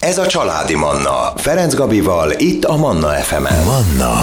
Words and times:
Ez 0.00 0.18
a 0.18 0.26
Családi 0.26 0.74
Manna. 0.74 1.32
Ferenc 1.36 1.74
Gabival, 1.74 2.32
itt 2.36 2.64
a 2.64 2.76
Manna 2.76 3.08
FM-en. 3.08 3.64
Manna 3.64 4.14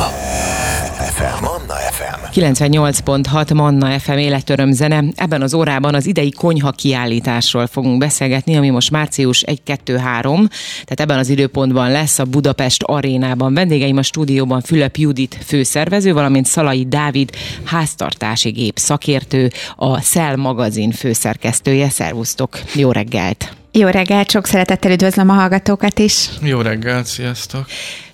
FM. 0.99 1.43
Manna 1.43 1.73
FM. 1.73 2.39
98.6 2.39 3.53
Manna 3.53 3.99
FM 3.99 4.11
életöröm 4.11 4.71
zene. 4.71 5.03
Ebben 5.15 5.41
az 5.41 5.53
órában 5.53 5.95
az 5.95 6.05
idei 6.05 6.31
konyha 6.31 6.71
kiállításról 6.71 7.67
fogunk 7.67 7.97
beszélgetni, 7.97 8.55
ami 8.55 8.69
most 8.69 8.91
március 8.91 9.43
1-2-3, 9.45 9.55
tehát 9.85 10.99
ebben 10.99 11.17
az 11.17 11.29
időpontban 11.29 11.91
lesz 11.91 12.19
a 12.19 12.25
Budapest 12.25 12.83
arénában. 12.83 13.53
Vendégeim 13.53 13.97
a 13.97 14.03
stúdióban 14.03 14.61
Fülöp 14.61 14.97
Judit 14.97 15.37
főszervező, 15.45 16.13
valamint 16.13 16.45
Szalai 16.45 16.85
Dávid 16.87 17.29
háztartási 17.63 18.49
gép 18.49 18.77
szakértő, 18.77 19.51
a 19.75 20.01
Szel 20.01 20.35
magazin 20.35 20.91
főszerkesztője. 20.91 21.89
Szervusztok, 21.89 22.59
jó 22.73 22.91
reggelt! 22.91 23.55
Jó 23.77 23.87
reggelt, 23.87 24.31
sok 24.31 24.45
szeretettel 24.45 24.91
üdvözlöm 24.91 25.29
a 25.29 25.33
hallgatókat 25.33 25.99
is. 25.99 26.29
Jó 26.41 26.61
reggelt, 26.61 27.05
sziasztok! 27.05 27.65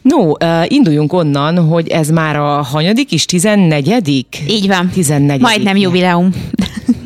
No, 0.02 0.31
induljunk 0.67 1.13
onnan, 1.13 1.67
hogy 1.67 1.88
ez 1.88 2.09
már 2.09 2.35
a 2.35 2.62
hanyadik 2.62 3.12
is, 3.12 3.26
tizennegyedik? 3.26 4.44
Így 4.48 4.68
van. 4.68 4.90
Tizennegyedik. 4.90 5.41
Majdnem 5.41 5.76
jubileum. 5.77 6.30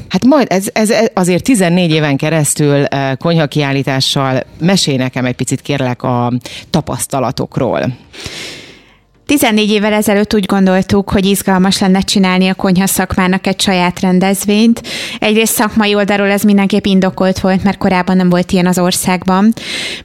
Hát 0.09 0.25
majd 0.25 0.47
ez, 0.49 0.67
ez 0.73 0.93
azért 1.13 1.43
14 1.43 1.91
éven 1.91 2.17
keresztül 2.17 2.85
konyha 3.17 3.47
kiállítással 3.47 4.43
mesélj 4.59 4.97
nekem 4.97 5.25
egy 5.25 5.35
picit 5.35 5.61
kérlek 5.61 6.03
a 6.03 6.33
tapasztalatokról. 6.69 7.97
14 9.27 9.69
évvel 9.69 9.93
ezelőtt 9.93 10.33
úgy 10.33 10.45
gondoltuk, 10.45 11.09
hogy 11.09 11.25
izgalmas 11.25 11.79
lenne 11.79 12.01
csinálni 12.01 12.47
a 12.47 12.53
konyha 12.53 12.87
szakmának 12.87 13.47
egy 13.47 13.61
saját 13.61 13.99
rendezvényt. 13.99 14.81
Egyrészt 15.19 15.53
szakmai 15.53 15.95
oldalról 15.95 16.29
ez 16.29 16.41
mindenképp 16.41 16.85
indokolt 16.85 17.39
volt, 17.39 17.63
mert 17.63 17.77
korábban 17.77 18.15
nem 18.15 18.29
volt 18.29 18.51
ilyen 18.51 18.65
az 18.65 18.79
országban. 18.79 19.53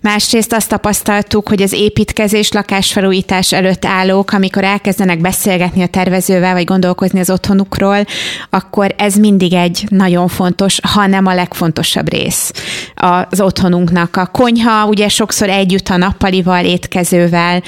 Másrészt 0.01 0.53
azt 0.53 0.69
tapasztaltuk, 0.69 1.49
hogy 1.49 1.63
az 1.63 1.73
építkezés, 1.73 2.53
lakásfelújítás 2.53 3.53
előtt 3.53 3.85
állók, 3.85 4.33
amikor 4.33 4.65
elkezdenek 4.65 5.21
beszélgetni 5.21 5.83
a 5.83 5.87
tervezővel, 5.87 6.53
vagy 6.53 6.65
gondolkozni 6.65 7.21
az 7.21 7.31
otthonukról, 7.31 8.07
akkor 8.51 8.95
ez 8.99 9.15
mindig 9.15 9.53
egy 9.53 9.87
nagyon 9.89 10.29
fontos, 10.29 10.79
ha 10.93 11.07
nem 11.07 11.27
a 11.27 11.35
legfontosabb 11.35 12.11
rész 12.11 12.53
az 13.31 13.41
otthonunknak. 13.41 14.17
A 14.17 14.27
konyha 14.27 14.87
ugye 14.87 15.09
sokszor 15.09 15.49
együtt 15.49 15.89
a 15.89 15.97
nappalival, 15.97 16.65
étkezővel, 16.65 17.63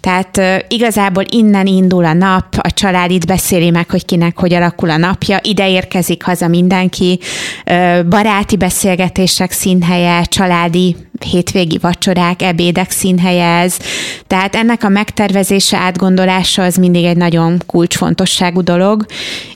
tehát 0.00 0.40
igazán 0.68 0.98
igazából 1.00 1.24
innen 1.30 1.66
indul 1.66 2.04
a 2.04 2.12
nap, 2.12 2.44
a 2.60 2.72
család 2.72 3.10
itt 3.10 3.26
beszéli 3.26 3.70
meg, 3.70 3.90
hogy 3.90 4.04
kinek 4.04 4.38
hogy 4.38 4.52
alakul 4.52 4.90
a 4.90 4.96
napja, 4.96 5.38
ide 5.42 5.70
érkezik 5.70 6.22
haza 6.22 6.48
mindenki, 6.48 7.18
baráti 8.08 8.56
beszélgetések 8.56 9.50
színhelye, 9.50 10.22
családi 10.22 10.96
hétvégi 11.24 11.78
vacsorák, 11.78 12.42
ebédek 12.42 12.90
színhelyez. 12.90 13.78
Tehát 14.26 14.54
ennek 14.54 14.84
a 14.84 14.88
megtervezése, 14.88 15.76
átgondolása 15.76 16.62
az 16.62 16.76
mindig 16.76 17.04
egy 17.04 17.16
nagyon 17.16 17.62
kulcsfontosságú 17.66 18.62
dolog, 18.62 19.06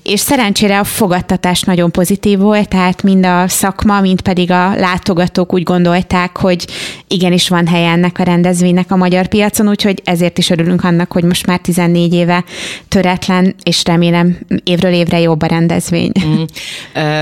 és 0.03 0.21
szerencsére 0.21 0.79
a 0.79 0.84
fogadtatás 0.84 1.62
nagyon 1.62 1.91
pozitív 1.91 2.39
volt, 2.39 2.69
tehát 2.69 3.03
mind 3.03 3.27
a 3.27 3.48
szakma, 3.48 4.01
mind 4.01 4.21
pedig 4.21 4.51
a 4.51 4.75
látogatók 4.75 5.53
úgy 5.55 5.62
gondolták, 5.62 6.39
hogy 6.39 6.67
igenis 7.09 7.48
van 7.48 7.67
helye 7.67 7.91
ennek 7.91 8.19
a 8.19 8.23
rendezvénynek 8.23 8.91
a 8.91 8.97
magyar 8.97 9.27
piacon, 9.27 9.69
úgyhogy 9.69 10.01
ezért 10.05 10.39
is 10.39 10.51
örülünk 10.51 10.84
annak, 10.84 11.12
hogy 11.12 11.25
most 11.25 11.47
már 11.47 11.59
14 11.59 12.15
éve 12.15 12.45
töretlen, 12.89 13.55
és 13.62 13.84
remélem 13.84 14.39
évről 14.65 14.93
évre 14.93 15.21
jobb 15.21 15.43
a 15.43 15.47
rendezvény. 15.47 16.12
Mm. 16.27 16.43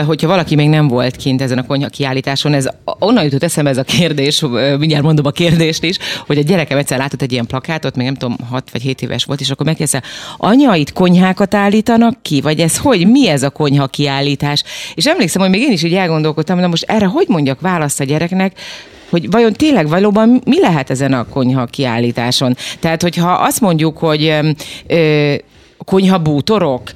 Hogyha 0.06 0.28
valaki 0.28 0.54
még 0.54 0.68
nem 0.68 0.88
volt 0.88 1.16
kint 1.16 1.42
ezen 1.42 1.58
a 1.58 1.66
konyha 1.66 1.88
kiállításon, 1.88 2.54
ez 2.54 2.68
onnan 2.84 3.24
jutott 3.24 3.42
eszembe 3.42 3.70
ez 3.70 3.76
a 3.76 3.82
kérdés, 3.82 4.31
kérdés, 4.40 4.78
mindjárt 4.78 5.04
mondom 5.04 5.26
a 5.26 5.30
kérdést 5.30 5.82
is, 5.82 5.98
hogy 6.26 6.38
a 6.38 6.42
gyerekem 6.42 6.78
egyszer 6.78 6.98
látott 6.98 7.22
egy 7.22 7.32
ilyen 7.32 7.46
plakátot, 7.46 7.96
még 7.96 8.06
nem 8.06 8.14
tudom, 8.14 8.36
6 8.50 8.70
vagy 8.70 8.82
7 8.82 9.02
éves 9.02 9.24
volt, 9.24 9.40
és 9.40 9.50
akkor 9.50 9.66
megkérdezte, 9.66 10.02
anya, 10.36 10.74
itt 10.74 10.92
konyhákat 10.92 11.54
állítanak 11.54 12.22
ki, 12.22 12.40
vagy 12.40 12.60
ez 12.60 12.78
hogy, 12.78 13.06
mi 13.06 13.28
ez 13.28 13.42
a 13.42 13.50
konyha 13.50 13.86
kiállítás? 13.86 14.62
És 14.94 15.06
emlékszem, 15.06 15.42
hogy 15.42 15.50
még 15.50 15.60
én 15.60 15.72
is 15.72 15.82
így 15.82 15.94
elgondolkodtam, 15.94 16.60
de 16.60 16.66
most 16.66 16.84
erre 16.88 17.06
hogy 17.06 17.26
mondjak 17.28 17.60
választ 17.60 18.00
a 18.00 18.04
gyereknek, 18.04 18.58
hogy 19.10 19.30
vajon 19.30 19.52
tényleg 19.52 19.88
valóban 19.88 20.40
mi 20.44 20.60
lehet 20.60 20.90
ezen 20.90 21.12
a 21.12 21.28
konyha 21.28 21.64
kiállításon? 21.64 22.56
Tehát, 22.80 23.02
hogyha 23.02 23.30
azt 23.30 23.60
mondjuk, 23.60 23.98
hogy 23.98 24.32
ö, 24.86 25.34
konyhabútorok, 25.84 26.90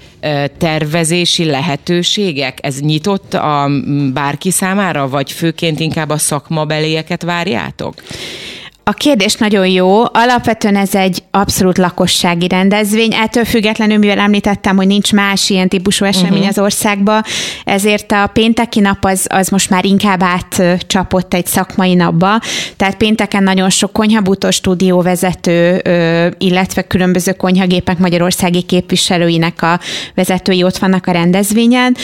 tervezési 0.59 1.45
lehetőségek, 1.45 2.59
ez 2.63 2.81
nyitott 2.81 3.35
a 3.35 3.71
bárki 4.13 4.51
számára, 4.51 5.09
vagy 5.09 5.33
főként 5.33 5.81
inkább 5.81 6.11
a 6.11 6.19
szakmabelieket 6.19 7.23
várjátok? 7.23 7.95
A 8.91 8.93
kérdés 8.93 9.35
nagyon 9.35 9.67
jó. 9.67 10.03
Alapvetően 10.13 10.77
ez 10.77 10.95
egy 10.95 11.23
abszolút 11.31 11.79
lakossági 11.79 12.49
rendezvény. 12.49 13.15
Ettől 13.15 13.45
függetlenül, 13.45 13.99
mivel 13.99 14.19
említettem, 14.19 14.77
hogy 14.77 14.87
nincs 14.87 15.13
más 15.13 15.51
ilyen 15.51 15.69
típusú 15.69 16.05
esemény 16.05 16.33
uh-huh. 16.33 16.49
az 16.49 16.59
országban, 16.59 17.23
ezért 17.65 18.13
a 18.13 18.31
pénteki 18.33 18.81
nap 18.81 19.05
az, 19.05 19.27
az 19.29 19.49
most 19.49 19.71
már 19.71 19.85
inkább 19.85 20.23
átcsapott 20.23 21.35
egy 21.35 21.47
szakmai 21.47 21.95
napba. 21.95 22.41
Tehát 22.77 22.97
pénteken 22.97 23.43
nagyon 23.43 23.71
sok 23.71 23.93
konyhabútó 23.93 24.51
stúdióvezető, 24.51 25.83
illetve 26.39 26.83
különböző 26.83 27.33
konyhagépek 27.33 27.99
magyarországi 27.99 28.63
képviselőinek 28.63 29.63
a 29.63 29.81
vezetői 30.15 30.63
ott 30.63 30.79
vannak 30.79 31.07
a 31.07 31.13
rendezvényen. 31.13 31.97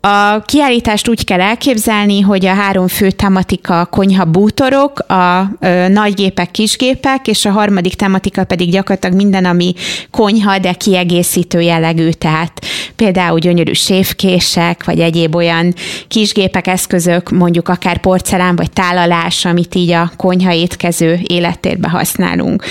A 0.00 0.42
kiállítást 0.42 1.08
úgy 1.08 1.24
kell 1.24 1.40
elképzelni, 1.40 2.20
hogy 2.20 2.46
a 2.46 2.54
három 2.54 2.88
fő 2.88 3.10
tematika 3.10 3.80
a 3.80 3.86
konyha 3.86 4.24
bútorok, 4.24 4.98
a 4.98 5.50
ö, 5.60 5.88
nagygépek, 6.28 6.50
kisgépek, 6.50 7.26
és 7.26 7.44
a 7.44 7.50
harmadik 7.50 7.94
tematika 7.94 8.44
pedig 8.44 8.70
gyakorlatilag 8.70 9.16
minden, 9.16 9.44
ami 9.44 9.74
konyha, 10.10 10.58
de 10.58 10.72
kiegészítő 10.72 11.60
jellegű, 11.60 12.10
tehát 12.10 12.52
például 12.96 13.38
gyönyörű 13.38 13.72
sévkések, 13.72 14.84
vagy 14.84 15.00
egyéb 15.00 15.34
olyan 15.34 15.74
kisgépek, 16.08 16.66
eszközök, 16.66 17.30
mondjuk 17.30 17.68
akár 17.68 17.98
porcelán 17.98 18.56
vagy 18.56 18.70
tálalás, 18.70 19.44
amit 19.44 19.74
így 19.74 19.90
a 19.90 20.12
konyha 20.16 20.52
étkező 20.52 21.20
életérbe 21.26 21.88
használunk. 21.88 22.64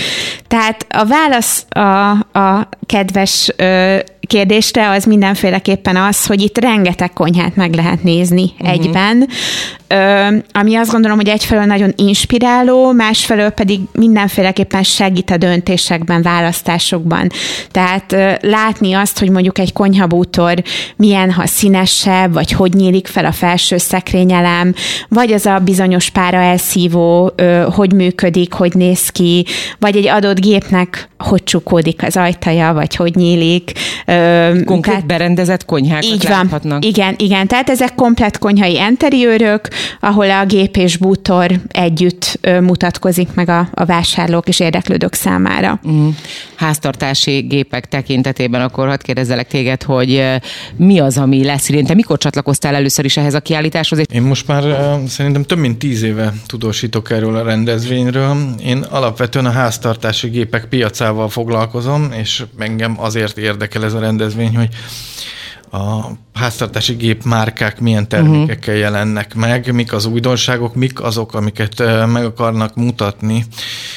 Tehát 0.48 0.86
a 0.88 1.04
válasz 1.04 1.64
a, 1.68 2.10
a 2.38 2.68
kedves 2.86 3.52
ö, 3.56 3.98
kérdésre 4.26 4.88
az 4.88 5.04
mindenféleképpen 5.04 5.96
az, 5.96 6.26
hogy 6.26 6.40
itt 6.40 6.58
rengeteg 6.58 7.12
konyhát 7.12 7.56
meg 7.56 7.74
lehet 7.74 8.02
nézni 8.02 8.42
uh-huh. 8.42 8.70
egyben, 8.70 9.28
ami 10.52 10.74
azt 10.74 10.90
gondolom, 10.90 11.16
hogy 11.16 11.28
egyfelől 11.28 11.64
nagyon 11.64 11.92
inspiráló, 11.96 12.92
másfelől 12.92 13.50
pedig 13.50 13.80
mindenféleképpen 13.92 14.82
segít 14.82 15.30
a 15.30 15.36
döntésekben, 15.36 16.22
választásokban. 16.22 17.30
Tehát 17.70 18.38
látni 18.40 18.92
azt, 18.92 19.18
hogy 19.18 19.30
mondjuk 19.30 19.58
egy 19.58 19.72
konyhabútor 19.72 20.62
milyen, 20.96 21.32
ha 21.32 21.46
színesebb, 21.46 22.32
vagy 22.32 22.52
hogy 22.52 22.72
nyílik 22.72 23.06
fel 23.06 23.24
a 23.24 23.32
felső 23.32 23.76
szekrényelem, 23.76 24.74
vagy 25.08 25.32
az 25.32 25.46
a 25.46 25.58
bizonyos 25.58 26.10
pára 26.10 26.38
elszívó, 26.38 27.32
hogy 27.74 27.92
működik, 27.92 28.52
hogy 28.52 28.74
néz 28.74 29.08
ki, 29.08 29.46
vagy 29.78 29.96
egy 29.96 30.06
adott 30.06 30.40
gépnek 30.40 31.08
hogy 31.18 31.44
csukódik 31.44 32.02
az 32.02 32.16
ajtaja, 32.16 32.72
vagy 32.72 32.96
hogy 32.96 33.14
nyílik. 33.14 33.72
Konkrét 34.64 34.80
tehát, 34.80 35.06
berendezett 35.06 35.64
konyhákat 35.64 36.04
így 36.04 36.22
van. 36.22 36.32
láthatnak. 36.32 36.84
Igen, 36.84 37.14
igen, 37.18 37.46
tehát 37.46 37.70
ezek 37.70 37.94
komplet 37.94 38.38
konyhai 38.38 38.74
interiőrök, 38.74 39.68
ahol 40.00 40.30
a 40.30 40.44
gép 40.44 40.76
és 40.76 40.96
bútor 40.96 41.50
együtt 41.68 42.38
mutatkozik 42.60 43.28
meg 43.34 43.48
a, 43.48 43.68
a 43.74 43.84
vásárlók 43.84 44.48
és 44.48 44.60
érdeklődők 44.60 45.14
számára. 45.14 45.80
Mm. 45.88 46.08
Háztartási 46.54 47.40
gépek 47.40 47.88
tekintetében 47.88 48.60
akkor 48.60 48.88
hadd 48.88 49.02
kérdezzelek 49.02 49.48
téged, 49.48 49.82
hogy 49.82 50.24
mi 50.76 50.98
az, 50.98 51.18
ami 51.18 51.44
lesz 51.44 51.68
idén? 51.68 51.84
Te 51.84 51.94
mikor 51.94 52.18
csatlakoztál 52.18 52.74
először 52.74 53.04
is 53.04 53.16
ehhez 53.16 53.34
a 53.34 53.40
kiállításhoz? 53.40 54.00
Én 54.12 54.22
most 54.22 54.46
már 54.46 54.64
szerintem 55.08 55.42
több 55.42 55.58
mint 55.58 55.78
tíz 55.78 56.02
éve 56.02 56.32
tudósítok 56.46 57.10
erről 57.10 57.36
a 57.36 57.42
rendezvényről. 57.42 58.36
Én 58.64 58.78
alapvetően 58.78 59.46
a 59.46 59.50
háztartási 59.50 60.28
gépek 60.28 60.64
piacával 60.64 61.28
foglalkozom, 61.28 62.12
és 62.12 62.44
engem 62.58 62.96
azért 63.00 63.38
érdekel 63.38 63.84
ez 63.84 63.94
a 63.94 64.00
rendezvény, 64.00 64.56
hogy 64.56 64.68
a 65.70 66.10
háztartási 66.34 66.94
gép 66.94 67.24
márkák 67.24 67.80
milyen 67.80 68.08
termékekkel 68.08 68.74
uh-huh. 68.74 68.78
jelennek 68.78 69.34
meg, 69.34 69.72
mik 69.72 69.92
az 69.92 70.06
újdonságok, 70.06 70.74
mik 70.74 71.02
azok, 71.02 71.34
amiket 71.34 71.82
meg 72.06 72.24
akarnak 72.24 72.74
mutatni 72.74 73.44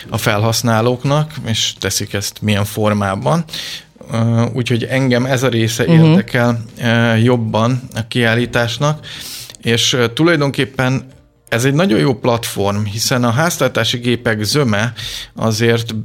a 0.10 0.18
felhasználóknak, 0.18 1.32
és 1.46 1.74
teszik 1.80 2.14
ezt 2.14 2.42
milyen 2.42 2.66
formában. 2.66 3.44
Úgyhogy 4.54 4.84
engem 4.84 5.26
ez 5.26 5.44
a 5.44 5.48
része 5.48 5.84
uh-huh. 5.84 6.08
érdekel 6.08 6.64
jobban 7.24 7.82
a 7.96 8.08
kiállításnak, 8.08 9.06
és 9.62 9.98
tulajdonképpen 10.14 11.06
ez 11.52 11.66
egy 11.66 11.74
nagyon 11.74 12.00
jó 12.00 12.14
platform, 12.14 12.84
hiszen 12.84 13.24
a 13.24 13.30
háztartási 13.30 13.98
gépek 13.98 14.44
zöme 14.44 14.94
azért 15.36 15.96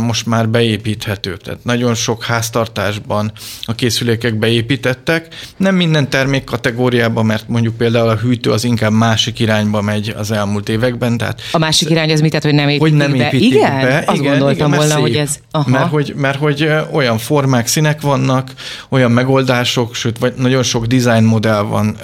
most 0.00 0.26
már 0.26 0.48
beépíthető. 0.48 1.36
Tehát 1.36 1.64
nagyon 1.64 1.94
sok 1.94 2.24
háztartásban 2.24 3.32
a 3.62 3.74
készülékek 3.74 4.34
beépítettek. 4.34 5.28
Nem 5.56 5.74
minden 5.74 6.10
termék 6.10 6.44
kategóriában, 6.44 7.26
mert 7.26 7.48
mondjuk 7.48 7.76
például 7.76 8.08
a 8.08 8.16
hűtő 8.16 8.50
az 8.50 8.64
inkább 8.64 8.92
másik 8.92 9.38
irányba 9.38 9.80
megy 9.80 10.14
az 10.16 10.30
elmúlt 10.30 10.68
években. 10.68 11.16
Tehát 11.16 11.40
a 11.52 11.58
másik 11.58 11.90
irány 11.90 12.12
az 12.12 12.20
mit, 12.20 12.30
tehát, 12.30 12.44
hogy 12.44 12.54
nem 12.54 12.68
építik 12.68 12.80
hogy 12.80 12.92
nem 12.92 13.10
be? 13.16 13.26
Építik 13.26 13.52
igen? 13.52 13.80
Be. 13.80 14.04
Azt 14.06 14.18
igen, 14.18 14.30
gondoltam 14.30 14.72
igen, 14.72 14.78
volna, 14.78 14.94
szép. 14.94 15.02
hogy 15.02 15.16
ez... 15.16 15.36
Aha. 15.50 15.70
Mert 15.70 15.90
hogy, 15.90 16.14
mert 16.16 16.38
hogy 16.38 16.70
olyan 16.92 17.18
formák, 17.18 17.66
színek 17.66 18.00
vannak, 18.00 18.50
olyan 18.88 19.10
megoldások, 19.10 19.94
sőt, 19.94 20.18
vagy 20.18 20.32
nagyon 20.36 20.62
sok 20.62 20.86
design 20.86 21.24
modell 21.24 21.62
van 21.62 21.96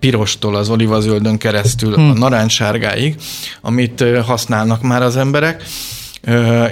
pirostól 0.00 0.54
az 0.54 0.68
olivazöldön 0.68 1.38
keresztül 1.38 1.61
hmm. 1.94 2.10
a 2.10 2.12
narancssárgáig, 2.12 3.16
amit 3.60 4.04
használnak 4.24 4.82
már 4.82 5.02
az 5.02 5.16
emberek, 5.16 5.62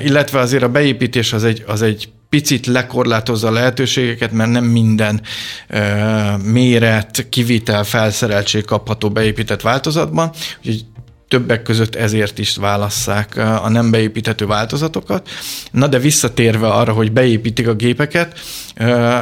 illetve 0.05 0.39
azért 0.39 0.63
a 0.63 0.69
beépítés 0.69 1.33
az 1.33 1.45
egy, 1.45 1.65
az 1.67 1.83
egy 1.83 2.09
picit 2.29 2.67
lekorlátozza 2.67 3.49
a 3.49 3.53
lehetőségeket, 3.53 4.33
mert 4.33 4.51
nem 4.51 4.65
minden 4.65 5.21
méret, 6.45 7.27
kivitel, 7.29 7.85
felszereltség 7.85 8.65
kapható 8.65 9.11
beépített 9.11 9.61
változatban, 9.61 10.31
úgyhogy 10.59 10.85
többek 11.31 11.63
között 11.63 11.95
ezért 11.95 12.39
is 12.39 12.57
válasszák 12.57 13.37
a 13.37 13.69
nem 13.69 13.91
beépíthető 13.91 14.47
változatokat. 14.47 15.29
Na 15.71 15.87
de 15.87 15.99
visszatérve 15.99 16.69
arra, 16.69 16.93
hogy 16.93 17.13
beépítik 17.13 17.69
a 17.69 17.75
gépeket, 17.75 18.39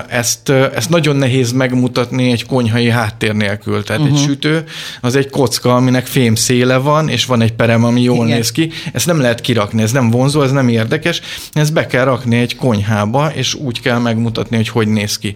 ezt, 0.08 0.48
ezt 0.48 0.88
nagyon 0.88 1.16
nehéz 1.16 1.52
megmutatni 1.52 2.30
egy 2.30 2.46
konyhai 2.46 2.90
háttér 2.90 3.32
nélkül. 3.32 3.82
Tehát 3.84 4.02
uh-huh. 4.02 4.16
egy 4.16 4.22
mhm. 4.22 4.32
sütő 4.32 4.64
az 5.00 5.16
egy 5.16 5.30
kocka, 5.30 5.74
aminek 5.74 6.06
fém 6.06 6.34
széle 6.34 6.76
van, 6.76 7.08
és 7.08 7.24
van 7.24 7.40
egy 7.40 7.52
perem, 7.52 7.84
ami 7.84 8.02
jól 8.02 8.24
Igen. 8.24 8.36
néz 8.36 8.52
ki. 8.52 8.70
Ezt 8.92 9.06
nem 9.06 9.20
lehet 9.20 9.40
kirakni, 9.40 9.82
ez 9.82 9.92
nem 9.92 10.10
vonzó, 10.10 10.42
ez 10.42 10.50
nem 10.50 10.68
érdekes. 10.68 11.20
Ezt 11.52 11.72
be 11.72 11.86
kell 11.86 12.04
rakni 12.04 12.36
egy 12.36 12.56
konyhába, 12.56 13.32
és 13.34 13.54
úgy 13.54 13.80
kell 13.80 13.98
megmutatni, 13.98 14.56
hogy 14.56 14.68
hogy 14.68 14.88
néz 14.88 15.18
ki. 15.18 15.34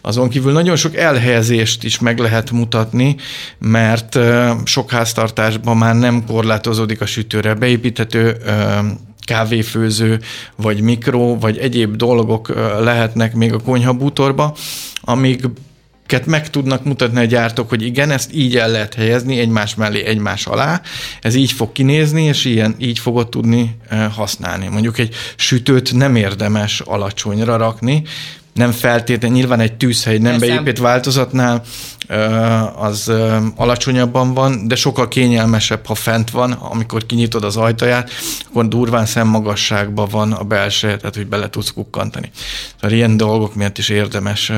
Azon 0.00 0.28
kívül 0.28 0.52
nagyon 0.52 0.76
sok 0.76 0.96
elhelyezést 0.96 1.84
is 1.84 1.98
meg 1.98 2.18
lehet 2.18 2.50
mutatni, 2.50 3.16
mert 3.58 4.18
sok 4.64 4.90
háztartásban 4.90 5.76
már 5.76 5.94
nem 5.94 6.09
korlátozódik 6.26 7.00
a 7.00 7.06
sütőre. 7.06 7.54
Beépíthető 7.54 8.36
kávéfőző, 9.26 10.20
vagy 10.56 10.80
mikro, 10.80 11.38
vagy 11.38 11.58
egyéb 11.58 11.96
dolgok 11.96 12.48
lehetnek 12.80 13.34
még 13.34 13.52
a 13.52 13.58
konyhabútorba, 13.58 14.56
amíg 15.00 15.48
meg 16.26 16.50
tudnak 16.50 16.84
mutatni 16.84 17.18
a 17.18 17.24
gyártók, 17.24 17.68
hogy 17.68 17.82
igen, 17.82 18.10
ezt 18.10 18.34
így 18.34 18.56
el 18.56 18.70
lehet 18.70 18.94
helyezni 18.94 19.38
egymás 19.38 19.74
mellé, 19.74 20.04
egymás 20.04 20.46
alá, 20.46 20.80
ez 21.20 21.34
így 21.34 21.52
fog 21.52 21.72
kinézni, 21.72 22.22
és 22.22 22.44
ilyen, 22.44 22.74
így 22.78 22.98
fogod 22.98 23.28
tudni 23.28 23.76
használni. 24.14 24.68
Mondjuk 24.68 24.98
egy 24.98 25.14
sütőt 25.36 25.92
nem 25.94 26.16
érdemes 26.16 26.80
alacsonyra 26.80 27.56
rakni, 27.56 28.02
nem 28.60 28.72
feltétlenül, 28.72 29.36
nyilván 29.36 29.60
egy 29.60 29.76
tűzhely 29.76 30.18
nem 30.18 30.38
Persze. 30.38 30.46
beépít 30.46 30.78
változatnál 30.78 31.62
az 32.76 33.12
alacsonyabban 33.56 34.34
van, 34.34 34.68
de 34.68 34.74
sokkal 34.74 35.08
kényelmesebb, 35.08 35.86
ha 35.86 35.94
fent 35.94 36.30
van, 36.30 36.52
amikor 36.52 37.06
kinyitod 37.06 37.44
az 37.44 37.56
ajtaját, 37.56 38.10
akkor 38.48 38.68
durván 38.68 39.06
szemmagasságban 39.06 40.08
van 40.10 40.32
a 40.32 40.42
belső, 40.42 40.96
tehát 40.96 41.16
hogy 41.16 41.26
bele 41.26 41.50
tudsz 41.50 41.72
kukkantani. 41.72 42.30
Tehát 42.80 42.96
ilyen 42.96 43.16
dolgok 43.16 43.54
miatt 43.54 43.78
is 43.78 43.88
érdemes 43.88 44.52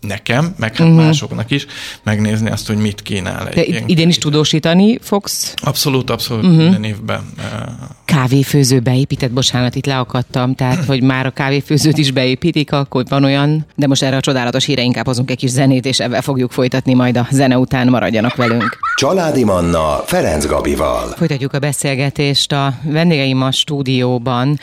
nekem, 0.00 0.54
meg 0.58 0.76
hát 0.76 0.86
uh-huh. 0.86 1.04
másoknak 1.04 1.50
is 1.50 1.66
megnézni 2.02 2.50
azt, 2.50 2.66
hogy 2.66 2.76
mit 2.76 3.02
kínál. 3.02 3.48
Egy 3.48 3.70
De 3.70 3.82
idén 3.86 4.08
is 4.08 4.18
tudósítani 4.18 4.98
fogsz? 5.02 5.54
Abszolút, 5.62 6.10
abszolút 6.10 6.44
uh-huh. 6.44 6.60
minden 6.60 6.84
évben. 6.84 7.20
Kávéfőző 8.04 8.80
beépített, 8.80 9.30
bocsánat, 9.30 9.74
itt 9.74 9.86
leakadtam, 9.86 10.54
tehát 10.54 10.84
hogy 10.84 11.02
már 11.02 11.26
a 11.26 11.30
kávéfőzőt 11.30 11.98
is 11.98 12.10
beépítik, 12.10 12.72
akkor 12.72 13.04
van 13.08 13.24
olyan, 13.24 13.66
de 13.74 13.86
most 13.86 14.02
erre 14.02 14.16
a 14.16 14.20
csodálatos 14.20 14.64
híre 14.64 14.82
inkább 14.82 15.06
hozunk 15.06 15.30
egy 15.30 15.36
kis 15.36 15.50
zenét, 15.50 15.86
és 15.86 16.00
ebben 16.00 16.22
fogjuk 16.22 16.52
folytatni 16.52 16.94
majd 16.94 17.16
a 17.16 17.28
zene 17.30 17.58
után, 17.58 17.88
maradjanak 17.88 18.36
velünk. 18.36 18.78
Családi 18.96 19.44
Manna 19.44 20.02
Ferenc 20.04 20.46
Gabival. 20.46 21.08
Folytatjuk 21.08 21.52
a 21.52 21.58
beszélgetést 21.58 22.52
a 22.52 22.74
vendégeim 22.82 23.42
a 23.42 23.52
stúdióban. 23.52 24.58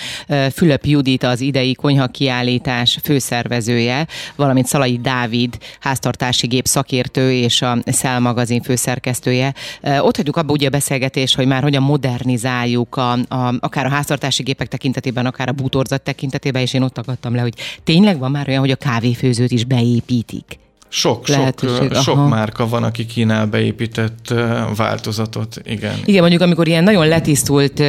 Fülöp 0.53 0.85
Judit 0.85 1.23
az 1.23 1.41
idei 1.41 1.73
konyha 1.73 2.07
kiállítás 2.07 2.99
főszervezője, 3.03 4.07
valamint 4.35 4.67
Szalai 4.67 4.99
Dávid 5.01 5.57
háztartási 5.79 6.47
gép 6.47 6.65
szakértő 6.65 7.31
és 7.31 7.61
a 7.61 7.77
Szel 7.85 8.19
magazin 8.19 8.61
főszerkesztője. 8.61 9.53
Ott 9.99 10.15
hagyjuk 10.15 10.37
abba 10.37 10.53
ugye 10.53 10.67
a 10.67 10.69
beszélgetést, 10.69 11.35
hogy 11.35 11.47
már 11.47 11.63
hogyan 11.63 11.83
modernizáljuk 11.83 12.95
a, 12.95 13.11
a, 13.11 13.53
akár 13.59 13.85
a 13.85 13.89
háztartási 13.89 14.43
gépek 14.43 14.67
tekintetében, 14.67 15.25
akár 15.25 15.47
a 15.47 15.51
bútorzat 15.51 16.01
tekintetében, 16.01 16.61
és 16.61 16.73
én 16.73 16.81
ott 16.81 16.97
akadtam 16.97 17.35
le, 17.35 17.41
hogy 17.41 17.53
tényleg 17.83 18.19
van 18.19 18.31
már 18.31 18.47
olyan, 18.47 18.59
hogy 18.59 18.71
a 18.71 18.75
kávéfőzőt 18.75 19.51
is 19.51 19.65
beépítik. 19.65 20.61
Sok, 20.95 21.27
sok, 21.27 21.95
sok 21.95 22.29
márka 22.29 22.67
van, 22.67 22.83
aki 22.83 23.05
kínál 23.05 23.45
beépített 23.45 24.33
változatot, 24.75 25.55
igen. 25.63 25.93
Igen, 26.05 26.19
mondjuk 26.19 26.41
amikor 26.41 26.67
ilyen 26.67 26.83
nagyon 26.83 27.07
letisztult, 27.07 27.83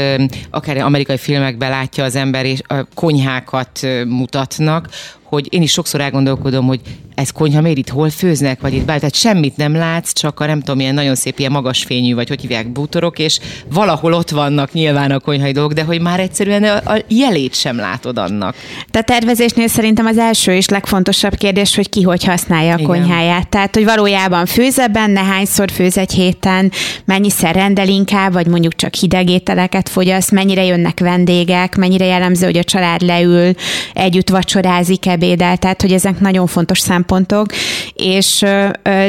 akár 0.50 0.76
amerikai 0.76 1.16
filmekben 1.16 1.70
látja 1.70 2.04
az 2.04 2.16
ember, 2.16 2.44
és 2.44 2.60
konyhákat 2.94 3.80
mutatnak, 4.06 4.88
hogy 5.34 5.46
én 5.50 5.62
is 5.62 5.72
sokszor 5.72 6.00
elgondolkodom, 6.00 6.66
hogy 6.66 6.80
ez 7.14 7.30
konyha 7.30 7.60
miért 7.60 7.78
itt 7.78 7.88
hol 7.88 8.10
főznek, 8.10 8.60
vagy 8.60 8.74
itt 8.74 8.84
bár, 8.84 8.98
tehát 8.98 9.14
semmit 9.14 9.56
nem 9.56 9.74
látsz, 9.74 10.12
csak 10.12 10.40
a 10.40 10.46
nem 10.46 10.60
tudom, 10.60 10.80
ilyen 10.80 10.94
nagyon 10.94 11.14
szép 11.14 11.38
ilyen 11.38 11.52
magas 11.52 11.84
fényű, 11.84 12.14
vagy 12.14 12.28
hogy 12.28 12.40
hívják 12.40 12.72
bútorok, 12.72 13.18
és 13.18 13.38
valahol 13.72 14.12
ott 14.12 14.30
vannak 14.30 14.72
nyilván 14.72 15.10
a 15.10 15.18
konyhai 15.18 15.52
dolgok, 15.52 15.72
de 15.72 15.82
hogy 15.82 16.00
már 16.00 16.20
egyszerűen 16.20 16.64
a, 16.64 16.92
a 16.92 17.04
jelét 17.08 17.54
sem 17.54 17.76
látod 17.76 18.18
annak. 18.18 18.56
De 18.90 18.98
a 18.98 19.02
tervezésnél 19.02 19.68
szerintem 19.68 20.06
az 20.06 20.18
első 20.18 20.52
és 20.52 20.68
legfontosabb 20.68 21.34
kérdés, 21.34 21.74
hogy 21.74 21.88
ki 21.88 22.02
hogy 22.02 22.24
használja 22.24 22.72
a 22.72 22.78
Igen. 22.78 22.86
konyháját. 22.86 23.48
Tehát, 23.48 23.74
hogy 23.74 23.84
valójában 23.84 24.46
főz 24.46 24.80
benne, 24.92 25.20
hányszor 25.20 25.70
főz 25.70 25.98
egy 25.98 26.12
héten, 26.12 26.72
mennyiszer 27.04 27.54
rendel 27.54 27.88
inkább, 27.88 28.32
vagy 28.32 28.46
mondjuk 28.46 28.74
csak 28.74 28.94
hideg 28.94 29.28
ételeket 29.28 29.88
fogyaszt, 29.88 30.30
mennyire 30.30 30.64
jönnek 30.64 31.00
vendégek, 31.00 31.76
mennyire 31.76 32.04
jellemző, 32.04 32.44
hogy 32.44 32.58
a 32.58 32.64
család 32.64 33.02
leül, 33.02 33.54
együtt 33.92 34.28
vacsorázik, 34.28 35.06
ebédel, 35.24 35.56
tehát 35.56 35.82
hogy 35.82 35.92
ezek 35.92 36.20
nagyon 36.20 36.46
fontos 36.46 36.78
szempontok, 36.78 37.46
és 37.94 38.44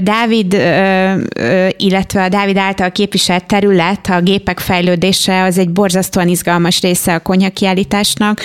Dávid, 0.04 0.54
illetve 1.77 2.24
a 2.24 2.30
Dávid 2.30 2.57
által 2.57 2.92
képviselt 2.92 3.45
terület, 3.45 4.10
a 4.10 4.22
gépek 4.22 4.60
fejlődése 4.60 5.44
az 5.44 5.57
egy 5.57 5.69
borzasztóan 5.69 6.27
izgalmas 6.27 6.81
része 6.81 7.13
a 7.13 7.19
konyha 7.19 7.50
kiállításnak, 7.50 8.42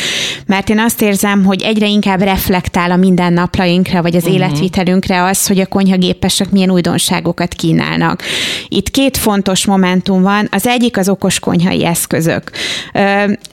mert 0.47 0.71
én 0.71 0.79
azt 0.79 1.03
érzem, 1.03 1.45
hogy 1.45 1.63
egyre 1.63 1.87
inkább 1.87 2.23
reflektál 2.23 2.91
a 2.91 2.97
mindennapjainkra, 2.97 4.03
vagy 4.03 4.17
az 4.17 4.23
uh-huh. 4.23 4.37
életvitelünkre 4.39 5.25
az, 5.25 5.47
hogy 5.47 5.61
a 5.61 5.67
konyhagépesek 5.67 6.51
milyen 6.51 6.71
újdonságokat 6.71 7.55
kínálnak. 7.55 8.23
Itt 8.69 8.91
két 8.91 9.17
fontos 9.17 9.67
momentum 9.67 10.23
van. 10.23 10.49
Az 10.51 10.67
egyik 10.67 10.97
az 10.97 11.09
okos 11.09 11.39
konyhai 11.41 11.85
eszközök. 11.85 12.51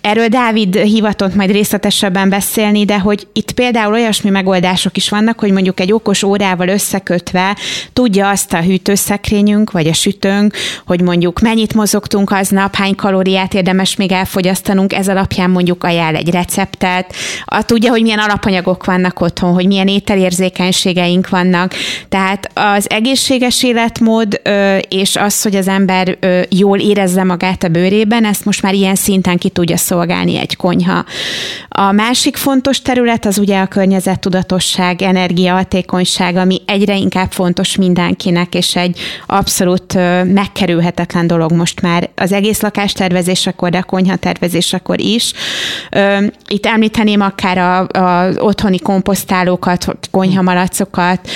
Erről 0.02 0.28
Dávid 0.28 0.76
hivatott 0.76 1.36
majd 1.36 1.52
részletesebben 1.52 2.30
beszélni, 2.30 2.86
de 2.86 3.00
hogy 3.00 3.28
itt 3.34 3.52
például 3.52 3.94
olyasmi 3.94 4.30
megoldások 4.30 4.98
is 4.98 5.10
vannak, 5.10 5.40
hogy 5.40 5.52
mondjuk 5.52 5.80
egy 5.80 5.94
okos 5.94 6.24
órával 6.24 6.67
összekötve 6.70 7.58
tudja 7.94 8.30
azt 8.30 8.54
a 8.54 8.62
hűtőszekrényünk, 8.62 9.72
vagy 9.72 9.88
a 9.88 9.94
sütőnk, 9.94 10.54
hogy 10.86 11.02
mondjuk 11.02 11.40
mennyit 11.40 11.74
mozogtunk 11.74 12.32
aznap, 12.32 12.76
hány 12.76 12.96
kalóriát 12.96 13.54
érdemes 13.54 13.96
még 13.96 14.12
elfogyasztanunk, 14.12 14.94
ez 14.94 15.08
alapján 15.08 15.50
mondjuk 15.50 15.84
ajánl 15.84 16.16
egy 16.16 16.30
receptet, 16.30 17.14
a, 17.46 17.64
tudja, 17.64 17.92
hogy 17.92 18.02
milyen 18.02 18.20
alapanyagok 18.20 18.86
vannak 18.86 19.22
otthon, 19.22 19.54
hogy 19.54 19.68
milyen 19.68 19.88
ételérzékenységeink 19.88 21.30
vannak. 21.30 21.74
Tehát 22.10 22.50
az 22.54 22.90
egészséges 22.90 23.64
életmód 23.64 24.42
és 24.90 25.16
az, 25.16 25.42
hogy 25.42 25.56
az 25.56 25.68
ember 25.68 26.18
jól 26.50 26.80
érezze 26.80 27.24
magát 27.24 27.64
a 27.64 27.68
bőrében, 27.68 28.26
ezt 28.26 28.46
most 28.46 28.62
már 28.62 28.74
ilyen 28.74 28.96
szinten 28.96 29.38
ki 29.38 29.50
tudja 29.50 29.78
szolgálni 29.78 30.38
egy 30.38 30.56
konyha. 30.56 31.06
A 31.70 31.92
másik 31.92 32.36
fontos 32.36 32.82
terület 32.82 33.26
az 33.26 33.38
ugye 33.38 33.60
a 33.60 33.68
környezettudatosság, 33.68 35.02
energiahatékonyság, 35.02 36.36
ami 36.36 36.57
egyre 36.66 36.96
inkább 36.96 37.32
fontos 37.32 37.76
mindenkinek, 37.76 38.56
és 38.56 38.76
egy 38.76 39.00
abszolút 39.26 39.94
megkerülhetetlen 40.34 41.28
dolog 41.28 41.52
most 41.52 41.82
már 41.82 42.10
az 42.16 42.32
egész 42.32 42.62
lakástervezésekor, 42.62 43.70
de 43.70 43.78
a 43.78 43.84
konyha 43.84 44.16
tervezésekor 44.16 45.00
is. 45.00 45.34
Itt 46.48 46.66
említeném 46.66 47.22
akár 47.22 47.88
az 47.92 48.38
otthoni 48.40 48.80
komposztálókat, 48.80 49.86
konyhamalacokat, 50.12 51.30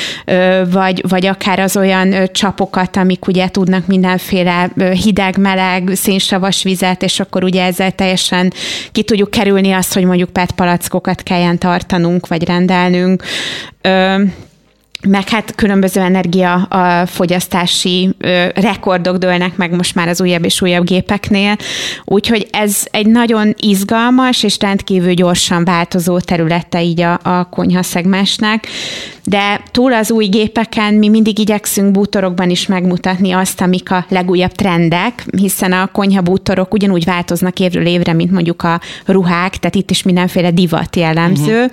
vagy, 0.71 1.03
vagy 1.09 1.25
akár 1.25 1.59
az 1.59 1.77
olyan 1.77 2.29
csapokat, 2.31 2.97
amik 2.97 3.27
ugye 3.27 3.49
tudnak 3.49 3.87
mindenféle 3.87 4.69
hideg, 5.03 5.37
meleg, 5.37 5.91
szénsavas 5.95 6.63
vizet, 6.63 7.03
és 7.03 7.19
akkor 7.19 7.43
ugye 7.43 7.63
ezzel 7.63 7.91
teljesen 7.91 8.53
ki 8.91 9.03
tudjuk 9.03 9.31
kerülni 9.31 9.71
azt, 9.71 9.93
hogy 9.93 10.03
mondjuk 10.03 10.29
PET 10.29 10.51
palackokat 10.51 11.23
kelljen 11.23 11.57
tartanunk, 11.57 12.27
vagy 12.27 12.43
rendelnünk. 12.43 13.23
Ö, 13.81 14.23
meg 15.07 15.29
hát 15.29 15.55
különböző 15.55 16.01
energia 16.01 16.53
a 16.53 17.05
fogyasztási 17.05 18.09
ö, 18.17 18.45
rekordok 18.55 19.17
dőlnek 19.17 19.55
meg 19.55 19.75
most 19.75 19.95
már 19.95 20.07
az 20.07 20.21
újabb 20.21 20.45
és 20.45 20.61
újabb 20.61 20.85
gépeknél, 20.85 21.55
úgyhogy 22.05 22.47
ez 22.51 22.85
egy 22.91 23.07
nagyon 23.07 23.55
izgalmas 23.57 24.43
és 24.43 24.57
rendkívül 24.59 25.13
gyorsan 25.13 25.63
változó 25.63 26.19
területe 26.19 26.83
így 26.83 27.01
a, 27.01 27.19
a 27.23 27.49
konyha 27.49 27.83
szegmensnek, 27.83 28.67
de 29.23 29.61
túl 29.71 29.93
az 29.93 30.11
új 30.11 30.25
gépeken 30.25 30.93
mi 30.93 31.09
mindig 31.09 31.39
igyekszünk 31.39 31.91
bútorokban 31.91 32.49
is 32.49 32.67
megmutatni 32.67 33.31
azt, 33.31 33.61
amik 33.61 33.91
a 33.91 34.05
legújabb 34.09 34.51
trendek, 34.51 35.25
hiszen 35.37 35.71
a 35.71 35.87
konyha 35.87 36.21
bútorok 36.21 36.73
ugyanúgy 36.73 37.03
változnak 37.03 37.59
évről 37.59 37.85
évre, 37.85 38.13
mint 38.13 38.31
mondjuk 38.31 38.63
a 38.63 38.81
ruhák, 39.05 39.57
tehát 39.57 39.75
itt 39.75 39.89
is 39.89 40.03
mindenféle 40.03 40.51
divat 40.51 40.95
jellemző, 40.95 41.63
uh-huh. 41.63 41.71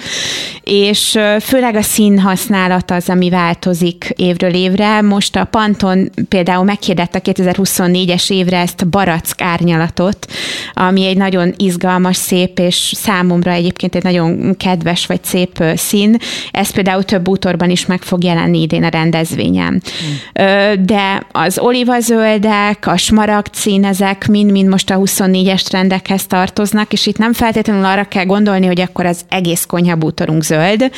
és 0.62 1.18
főleg 1.40 1.74
a 1.74 1.82
szín 1.82 2.18
használat 2.18 2.90
az, 2.90 3.08
ami 3.18 3.30
változik 3.30 4.12
évről 4.16 4.54
évre. 4.54 5.00
Most 5.00 5.36
a 5.36 5.44
Panton 5.44 6.10
például 6.28 6.64
meghirdette 6.64 7.20
2024-es 7.24 8.30
évre 8.30 8.58
ezt 8.58 8.80
a 8.80 8.86
barack 8.86 9.40
árnyalatot, 9.40 10.26
ami 10.72 11.06
egy 11.06 11.16
nagyon 11.16 11.54
izgalmas, 11.56 12.16
szép, 12.16 12.58
és 12.58 12.92
számomra 12.96 13.50
egyébként 13.50 13.94
egy 13.94 14.02
nagyon 14.02 14.56
kedves 14.56 15.06
vagy 15.06 15.24
szép 15.24 15.62
szín. 15.74 16.16
Ez 16.50 16.70
például 16.70 17.02
több 17.02 17.22
bútorban 17.22 17.70
is 17.70 17.86
meg 17.86 18.02
fog 18.02 18.24
jelenni 18.24 18.62
idén 18.62 18.84
a 18.84 18.88
rendezvényen. 18.88 19.72
Mm. 19.72 20.84
De 20.84 21.26
az 21.32 21.58
olivazöldek, 21.58 22.86
a 22.86 22.96
smaragd 22.96 23.54
szín, 23.54 23.84
ezek 23.84 24.28
mind-mind 24.28 24.68
most 24.68 24.90
a 24.90 24.96
24-es 24.96 25.62
trendekhez 25.62 26.26
tartoznak, 26.26 26.92
és 26.92 27.06
itt 27.06 27.18
nem 27.18 27.32
feltétlenül 27.32 27.84
arra 27.84 28.04
kell 28.04 28.24
gondolni, 28.24 28.66
hogy 28.66 28.80
akkor 28.80 29.06
az 29.06 29.20
egész 29.28 29.64
konyhabútorunk 29.64 30.42
zöld, 30.42 30.90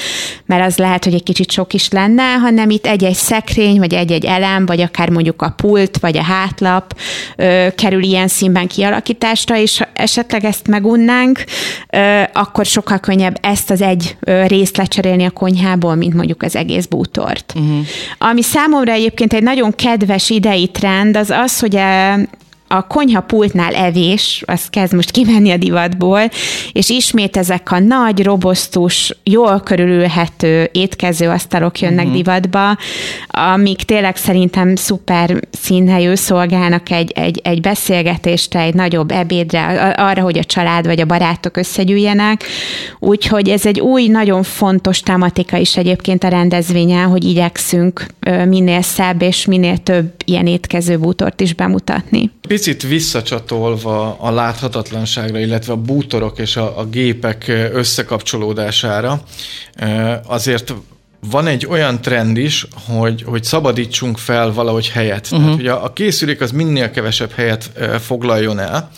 mert 0.47 0.67
az 0.67 0.79
lehet, 0.79 1.05
hogy 1.05 1.15
egy 1.15 1.23
kicsit 1.23 1.50
sok 1.50 1.73
is 1.73 1.91
lenne, 1.91 2.10
hanem 2.19 2.71
itt 2.71 2.87
egy-egy 2.87 3.14
szekrény, 3.14 3.79
vagy 3.79 3.95
egy-egy 3.95 4.25
elem, 4.25 4.67
vagy 4.67 4.81
akár 4.81 5.11
mondjuk 5.11 5.43
a 5.43 5.52
pult, 5.57 5.99
vagy 5.99 6.17
a 6.17 6.23
hátlap 6.23 6.99
ö, 7.37 7.67
kerül 7.75 8.02
ilyen 8.02 8.29
színben 8.29 8.67
kialakításra, 8.67 9.57
és 9.57 9.79
ha 9.79 9.88
esetleg 9.93 10.45
ezt 10.45 10.69
megunnánk, 10.69 11.45
ö, 11.90 12.23
akkor 12.33 12.67
sokkal 12.67 12.99
könnyebb 12.99 13.38
ezt 13.40 13.71
az 13.71 13.81
egy 13.83 14.17
részt 14.47 14.76
lecserélni 14.76 15.25
a 15.25 15.31
konyhából, 15.31 15.95
mint 15.95 16.14
mondjuk 16.14 16.43
az 16.43 16.57
egész 16.57 16.87
bútort. 16.87 17.52
Uh-huh. 17.57 17.87
Ami 18.19 18.43
számomra 18.43 18.93
egyébként 18.93 19.33
egy 19.33 19.43
nagyon 19.43 19.73
kedves 19.73 20.31
idei 20.31 20.69
trend, 20.69 21.17
az 21.17 21.31
az, 21.31 21.61
hogy 21.61 21.76
a 21.76 22.14
konyha 22.89 23.21
pultnál 23.21 23.75
evés, 23.75 24.43
az 24.47 24.67
kezd 24.71 24.95
most 24.95 25.11
kimenni 25.11 25.50
a 25.50 25.57
divatból, 25.57 26.21
és 26.73 26.89
ismét 26.89 27.37
ezek 27.37 27.73
a 27.73 27.79
nagy, 27.79 28.23
robosztus, 28.23 29.17
jól 29.25 29.61
körülülhető 29.61 30.69
étkezőasztalok 30.73 31.81
jönnek 31.81 32.05
uh-huh. 32.05 32.17
divatba, 32.17 32.77
amik 33.27 33.83
tényleg 33.83 34.17
szerintem 34.17 34.77
szuper 34.77 35.41
színhelyű 35.50 36.15
szolgálnak 36.15 36.91
egy, 36.91 37.11
egy, 37.11 37.41
egy 37.45 37.61
beszélgetésre, 37.61 38.61
egy 38.61 38.75
nagyobb 38.75 39.11
ebédre, 39.11 39.95
arra, 39.97 40.23
hogy 40.23 40.39
a 40.39 40.45
család 40.45 40.87
vagy 40.87 41.00
a 41.00 41.07
barátok 41.07 41.57
összegyűjjenek. 41.57 42.45
Úgyhogy 42.99 43.49
ez 43.49 43.67
egy 43.67 43.81
új, 43.81 44.07
nagyon 44.07 44.43
fontos 44.43 45.00
tematika 45.00 45.57
is 45.57 45.77
egyébként 45.77 46.25
a 46.25 46.29
rendezvényen, 46.29 47.09
hogy 47.09 47.25
igyekszünk 47.25 48.07
minél 48.49 48.83
szebb 48.83 49.23
és 49.23 49.47
minél 49.47 49.77
több 49.77 50.12
ilyen 50.25 50.47
étkező 50.47 50.99
bútort 50.99 51.41
is 51.41 51.55
bemutatni 51.55 52.31
picit 52.61 52.83
visszacsatolva 52.83 54.17
a 54.19 54.31
láthatatlanságra, 54.31 55.38
illetve 55.38 55.73
a 55.73 55.76
bútorok 55.76 56.38
és 56.38 56.57
a, 56.57 56.79
a 56.79 56.85
gépek 56.85 57.49
összekapcsolódására, 57.73 59.23
azért 60.26 60.75
van 61.31 61.47
egy 61.47 61.67
olyan 61.67 62.00
trend 62.00 62.37
is, 62.37 62.67
hogy, 62.87 63.23
hogy 63.23 63.45
szabadítsunk 63.45 64.19
fel 64.19 64.52
valahogy 64.52 64.88
helyet. 64.88 65.29
Uh-huh. 65.31 65.40
Tehát, 65.40 65.57
hogy 65.57 65.67
a, 65.67 65.85
a 65.85 65.93
készülék 65.93 66.40
az 66.40 66.50
minél 66.50 66.90
kevesebb 66.90 67.31
helyet 67.31 67.71
e, 67.79 67.99
foglaljon 67.99 68.59
el, 68.59 68.90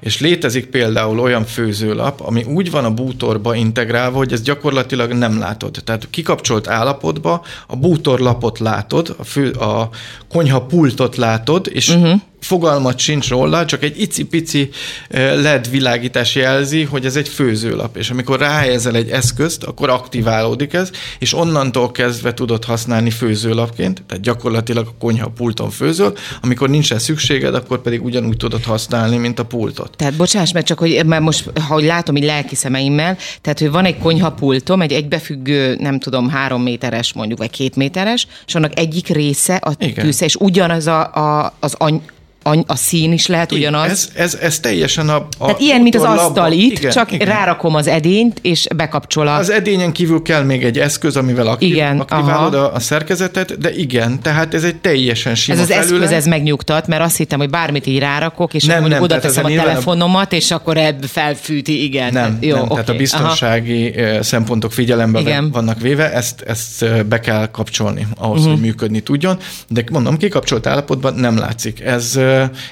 és 0.00 0.20
létezik 0.20 0.66
például 0.66 1.20
olyan 1.20 1.44
főzőlap, 1.44 2.20
ami 2.20 2.42
úgy 2.42 2.70
van 2.70 2.84
a 2.84 2.94
bútorba 2.94 3.54
integrálva, 3.54 4.16
hogy 4.16 4.32
ez 4.32 4.42
gyakorlatilag 4.42 5.12
nem 5.12 5.38
látod. 5.38 5.78
Tehát 5.84 6.08
kikapcsolt 6.10 6.68
állapotba 6.68 7.44
a 7.66 7.76
bútorlapot 7.76 8.58
látod, 8.58 9.14
a, 9.18 9.24
fő, 9.24 9.50
a 9.50 9.88
konyha 10.28 10.62
pultot 10.62 11.16
látod, 11.16 11.68
és 11.72 11.88
uh-huh 11.88 12.20
fogalmat 12.40 12.98
sincs 12.98 13.28
róla, 13.28 13.64
csak 13.64 13.82
egy 13.82 14.00
icipici 14.00 14.68
LED 15.10 15.70
világítás 15.70 16.34
jelzi, 16.34 16.82
hogy 16.82 17.04
ez 17.04 17.16
egy 17.16 17.28
főzőlap, 17.28 17.96
és 17.96 18.10
amikor 18.10 18.38
ráhelyezel 18.38 18.94
egy 18.94 19.10
eszközt, 19.10 19.64
akkor 19.64 19.88
aktiválódik 19.88 20.72
ez, 20.72 20.90
és 21.18 21.34
onnantól 21.34 21.90
kezdve 21.90 22.34
tudod 22.34 22.64
használni 22.64 23.10
főzőlapként, 23.10 24.02
tehát 24.06 24.22
gyakorlatilag 24.22 24.86
a 24.86 24.94
konyha 24.98 25.28
pulton 25.28 25.70
főzöl, 25.70 26.12
amikor 26.40 26.68
nincsen 26.68 26.98
szükséged, 26.98 27.54
akkor 27.54 27.82
pedig 27.82 28.04
ugyanúgy 28.04 28.36
tudod 28.36 28.64
használni, 28.64 29.16
mint 29.16 29.38
a 29.38 29.44
pultot. 29.44 29.96
Tehát 29.96 30.14
bocsáss 30.14 30.52
meg, 30.52 30.62
csak 30.62 30.78
hogy 30.78 31.06
mert 31.06 31.22
most, 31.22 31.50
ha 31.68 31.80
látom 31.80 32.16
így 32.16 32.24
lelki 32.24 32.54
szemeimmel, 32.54 33.16
tehát 33.40 33.58
hogy 33.58 33.70
van 33.70 33.84
egy 33.84 33.98
konyha 33.98 34.32
pultom, 34.32 34.80
egy 34.80 34.92
egybefüggő, 34.92 35.76
nem 35.80 35.98
tudom, 35.98 36.28
három 36.28 36.62
méteres 36.62 37.12
mondjuk, 37.12 37.38
vagy 37.38 37.50
két 37.50 37.76
méteres, 37.76 38.26
és 38.46 38.54
annak 38.54 38.78
egyik 38.78 39.08
része 39.08 39.54
a 39.54 39.74
tűzhe, 39.74 40.24
és 40.24 40.36
ugyanaz 40.36 40.86
a, 40.86 41.14
a, 41.14 41.54
az 41.60 41.74
any, 41.78 42.02
a, 42.42 42.58
a 42.66 42.76
szín 42.76 43.12
is 43.12 43.26
lehet 43.26 43.52
ugyanaz. 43.52 43.90
Ez, 43.90 44.10
ez, 44.14 44.34
ez 44.34 44.60
teljesen 44.60 45.08
a, 45.08 45.16
a 45.16 45.28
Tehát 45.38 45.60
ilyen, 45.60 45.80
mint 45.80 45.94
az 45.94 46.02
asztal 46.02 46.52
itt, 46.52 46.78
igen, 46.78 46.90
csak 46.90 47.12
igen. 47.12 47.28
rárakom 47.28 47.74
az 47.74 47.86
edényt, 47.86 48.38
és 48.42 48.66
bekapcsol 48.76 49.26
a... 49.26 49.34
Az 49.34 49.50
edényen 49.50 49.92
kívül 49.92 50.22
kell 50.22 50.42
még 50.42 50.64
egy 50.64 50.78
eszköz, 50.78 51.16
amivel 51.16 51.46
aktiv, 51.46 51.70
igen, 51.70 52.00
aktiválod 52.00 52.54
a, 52.54 52.74
a 52.74 52.80
szerkezetet, 52.80 53.58
de 53.58 53.74
igen, 53.74 54.22
tehát 54.22 54.54
ez 54.54 54.64
egy 54.64 54.76
teljesen 54.76 55.34
sima 55.34 55.56
Ez 55.56 55.62
az 55.62 55.68
felület. 55.68 55.92
eszköz, 55.92 56.10
ez 56.10 56.26
megnyugtat, 56.26 56.86
mert 56.86 57.02
azt 57.02 57.16
hittem, 57.16 57.38
hogy 57.38 57.50
bármit 57.50 57.86
így 57.86 57.98
rárakok, 57.98 58.54
és 58.54 58.64
nem, 58.64 58.86
nem, 58.86 59.02
oda 59.02 59.18
teszem 59.18 59.44
a 59.44 59.48
telefonomat, 59.48 60.32
és 60.32 60.50
akkor 60.50 60.76
ebb 60.76 61.04
felfűti, 61.04 61.84
igen. 61.84 62.12
Nem, 62.12 62.38
Jó, 62.40 62.54
nem 62.54 62.64
okay. 62.64 62.74
tehát 62.74 62.88
a 62.88 62.94
biztonsági 62.94 63.88
aha. 63.88 64.22
szempontok 64.22 64.72
figyelembe 64.72 65.20
igen. 65.20 65.50
vannak 65.50 65.80
véve, 65.80 66.12
ezt, 66.12 66.40
ezt 66.40 67.06
be 67.06 67.20
kell 67.20 67.46
kapcsolni 67.46 68.06
ahhoz, 68.16 68.38
uh-huh. 68.38 68.52
hogy 68.52 68.62
működni 68.62 69.00
tudjon, 69.00 69.38
de 69.68 69.84
mondom, 69.92 70.16
kikapcsolt 70.16 70.66
állapotban 70.66 71.14
nem 71.14 71.38
látszik. 71.38 71.80
Ez 71.80 72.18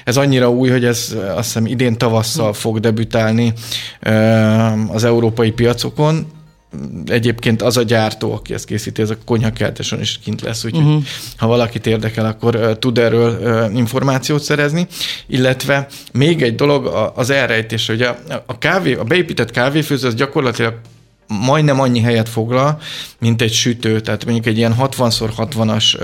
ez 0.03 0.17
annyira 0.17 0.49
új, 0.49 0.69
hogy 0.69 0.85
ez 0.85 1.15
azt 1.35 1.45
hiszem 1.45 1.65
idén 1.65 1.97
tavasszal 1.97 2.53
fog 2.53 2.79
debütálni 2.79 3.53
az 4.87 5.03
európai 5.03 5.51
piacokon, 5.51 6.37
egyébként 7.05 7.61
az 7.61 7.77
a 7.77 7.83
gyártó, 7.83 8.33
aki 8.33 8.53
ezt 8.53 8.65
készíti, 8.65 9.01
ez 9.01 9.09
a 9.09 9.17
konyhakertesen 9.25 9.99
is 9.99 10.19
kint 10.23 10.41
lesz, 10.41 10.65
úgyhogy 10.65 10.83
uh-huh. 10.83 11.03
ha 11.37 11.47
valakit 11.47 11.87
érdekel, 11.87 12.25
akkor 12.25 12.77
tud 12.79 12.97
erről 12.97 13.71
információt 13.75 14.41
szerezni, 14.41 14.87
illetve 15.27 15.87
még 16.11 16.41
egy 16.41 16.55
dolog 16.55 17.11
az 17.15 17.29
elrejtés, 17.29 17.87
hogy 17.87 18.01
a, 18.01 18.17
a 18.45 18.57
kávé, 18.57 18.93
a 18.93 19.03
beépített 19.03 19.51
kávéfőző 19.51 20.07
az 20.07 20.15
gyakorlatilag 20.15 20.73
majdnem 21.29 21.79
annyi 21.79 22.01
helyet 22.01 22.29
foglal, 22.29 22.81
mint 23.19 23.41
egy 23.41 23.53
sütő, 23.53 23.99
tehát 23.99 24.25
mondjuk 24.25 24.45
egy 24.45 24.57
ilyen 24.57 24.75
60x60-as 24.79 25.99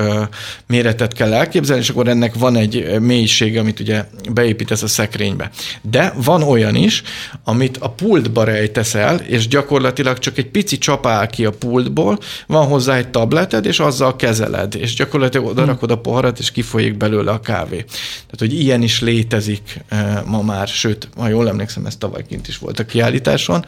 méretet 0.67 1.13
kell 1.13 1.34
elképzelni, 1.34 1.82
és 1.82 1.89
akkor 1.89 2.08
ennek 2.08 2.36
van 2.36 2.55
egy 2.55 3.00
mélysége, 3.00 3.60
amit 3.60 3.79
ugye 3.79 4.05
beépítesz 4.34 4.82
a 4.82 4.88
szekrénybe. 4.88 5.50
De 5.82 6.13
van 6.15 6.44
olyan 6.44 6.75
is, 6.75 7.03
amit 7.44 7.77
a 7.77 7.89
pultba 7.89 8.44
rejtesz 8.44 8.94
el, 8.94 9.15
és 9.15 9.48
gyakorlatilag 9.48 10.20
csak 10.20 10.38
egy 10.38 10.50
pici 10.50 10.77
csapál 10.77 11.27
ki 11.27 11.46
a 11.46 11.51
pultból, 11.51 12.20
van 12.48 12.67
hozzá 12.67 12.96
egy 12.96 13.08
tableted, 13.08 13.65
és 13.65 13.79
azzal 13.79 14.15
kezeled, 14.15 14.75
és 14.75 14.94
gyakorlatilag 14.94 15.48
oda 15.48 15.65
rakod 15.65 15.91
a 15.91 15.98
poharat, 15.98 16.39
és 16.39 16.51
kifolyik 16.51 16.98
belőle 16.98 17.32
a 17.32 17.39
kávé. 17.39 17.86
Tehát, 17.88 18.38
hogy 18.38 18.60
ilyen 18.60 18.82
is 18.82 19.01
létezik 19.01 19.79
ma 20.25 20.41
már, 20.41 20.67
sőt, 20.67 21.10
ha 21.17 21.27
jól 21.27 21.48
emlékszem, 21.48 21.86
ez 21.86 21.96
tavaly 21.96 22.25
kint 22.29 22.48
is 22.48 22.58
volt 22.58 22.79
a 22.79 22.86
kiállításon, 22.86 23.65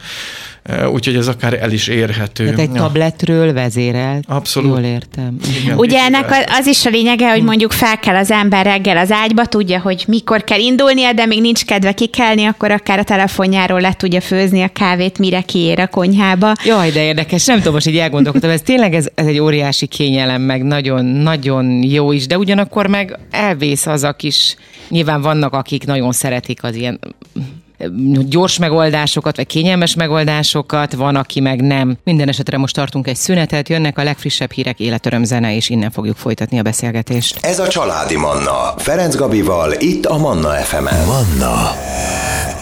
úgyhogy 0.92 1.16
ez 1.16 1.28
akár 1.28 1.47
el 1.54 1.72
is 1.72 1.86
érhető. 1.88 2.44
Tehát 2.44 2.60
egy 2.60 2.70
tabletről 2.70 3.52
vezérelt. 3.52 4.24
Abszolút. 4.28 4.70
Jól 4.70 4.80
értem. 4.80 5.36
Igen, 5.62 5.78
Ugye 5.78 5.98
ennek 5.98 6.46
az 6.58 6.66
is 6.66 6.86
a 6.86 6.90
lényege, 6.90 7.30
hogy 7.30 7.42
mondjuk 7.42 7.72
fel 7.72 7.98
kell 7.98 8.16
az 8.16 8.30
ember 8.30 8.64
reggel 8.64 8.96
az 8.96 9.10
ágyba, 9.10 9.46
tudja, 9.46 9.80
hogy 9.80 10.04
mikor 10.06 10.44
kell 10.44 10.58
indulnia, 10.58 11.12
de 11.12 11.26
még 11.26 11.40
nincs 11.40 11.64
kedve 11.64 11.92
kikelni, 11.92 12.44
akkor 12.44 12.70
akár 12.70 12.98
a 12.98 13.02
telefonjáról 13.04 13.80
le 13.80 13.92
tudja 13.92 14.20
főzni 14.20 14.62
a 14.62 14.68
kávét, 14.68 15.18
mire 15.18 15.40
kiér 15.40 15.80
a 15.80 15.86
konyhába. 15.86 16.52
Jaj, 16.64 16.90
de 16.90 17.02
érdekes, 17.02 17.44
nem 17.44 17.58
tudom, 17.58 17.72
most 17.72 17.86
így 17.86 17.96
elgondolkodtam, 17.96 18.50
ez 18.50 18.62
tényleg 18.62 18.94
ez, 18.94 19.08
ez 19.14 19.26
egy 19.26 19.38
óriási 19.38 19.86
kényelem, 19.86 20.42
meg 20.42 20.62
nagyon, 20.62 21.04
nagyon 21.04 21.82
jó 21.82 22.12
is, 22.12 22.26
de 22.26 22.38
ugyanakkor 22.38 22.86
meg 22.86 23.18
elvész 23.30 23.86
az 23.86 24.02
a 24.02 24.12
kis, 24.12 24.56
nyilván 24.88 25.22
vannak, 25.22 25.52
akik 25.52 25.86
nagyon 25.86 26.12
szeretik 26.12 26.62
az 26.62 26.74
ilyen 26.74 27.00
gyors 28.28 28.58
megoldásokat, 28.58 29.36
vagy 29.36 29.46
kényelmes 29.46 29.94
megoldásokat, 29.94 30.94
van, 30.94 31.16
aki 31.16 31.40
meg 31.40 31.60
nem. 31.60 31.98
Minden 32.04 32.28
esetre 32.28 32.58
most 32.58 32.74
tartunk 32.74 33.06
egy 33.06 33.16
szünetet, 33.16 33.68
jönnek 33.68 33.98
a 33.98 34.02
legfrissebb 34.02 34.52
hírek, 34.52 34.80
életöröm 34.80 35.24
zene, 35.24 35.54
és 35.54 35.68
innen 35.68 35.90
fogjuk 35.90 36.16
folytatni 36.16 36.58
a 36.58 36.62
beszélgetést. 36.62 37.38
Ez 37.40 37.58
a 37.58 37.68
Családi 37.68 38.16
Manna, 38.16 38.74
Ferenc 38.76 39.14
Gabival, 39.14 39.72
itt 39.78 40.06
a 40.06 40.18
Manna 40.18 40.50
FM-en. 40.50 41.06
Manna 41.06 41.56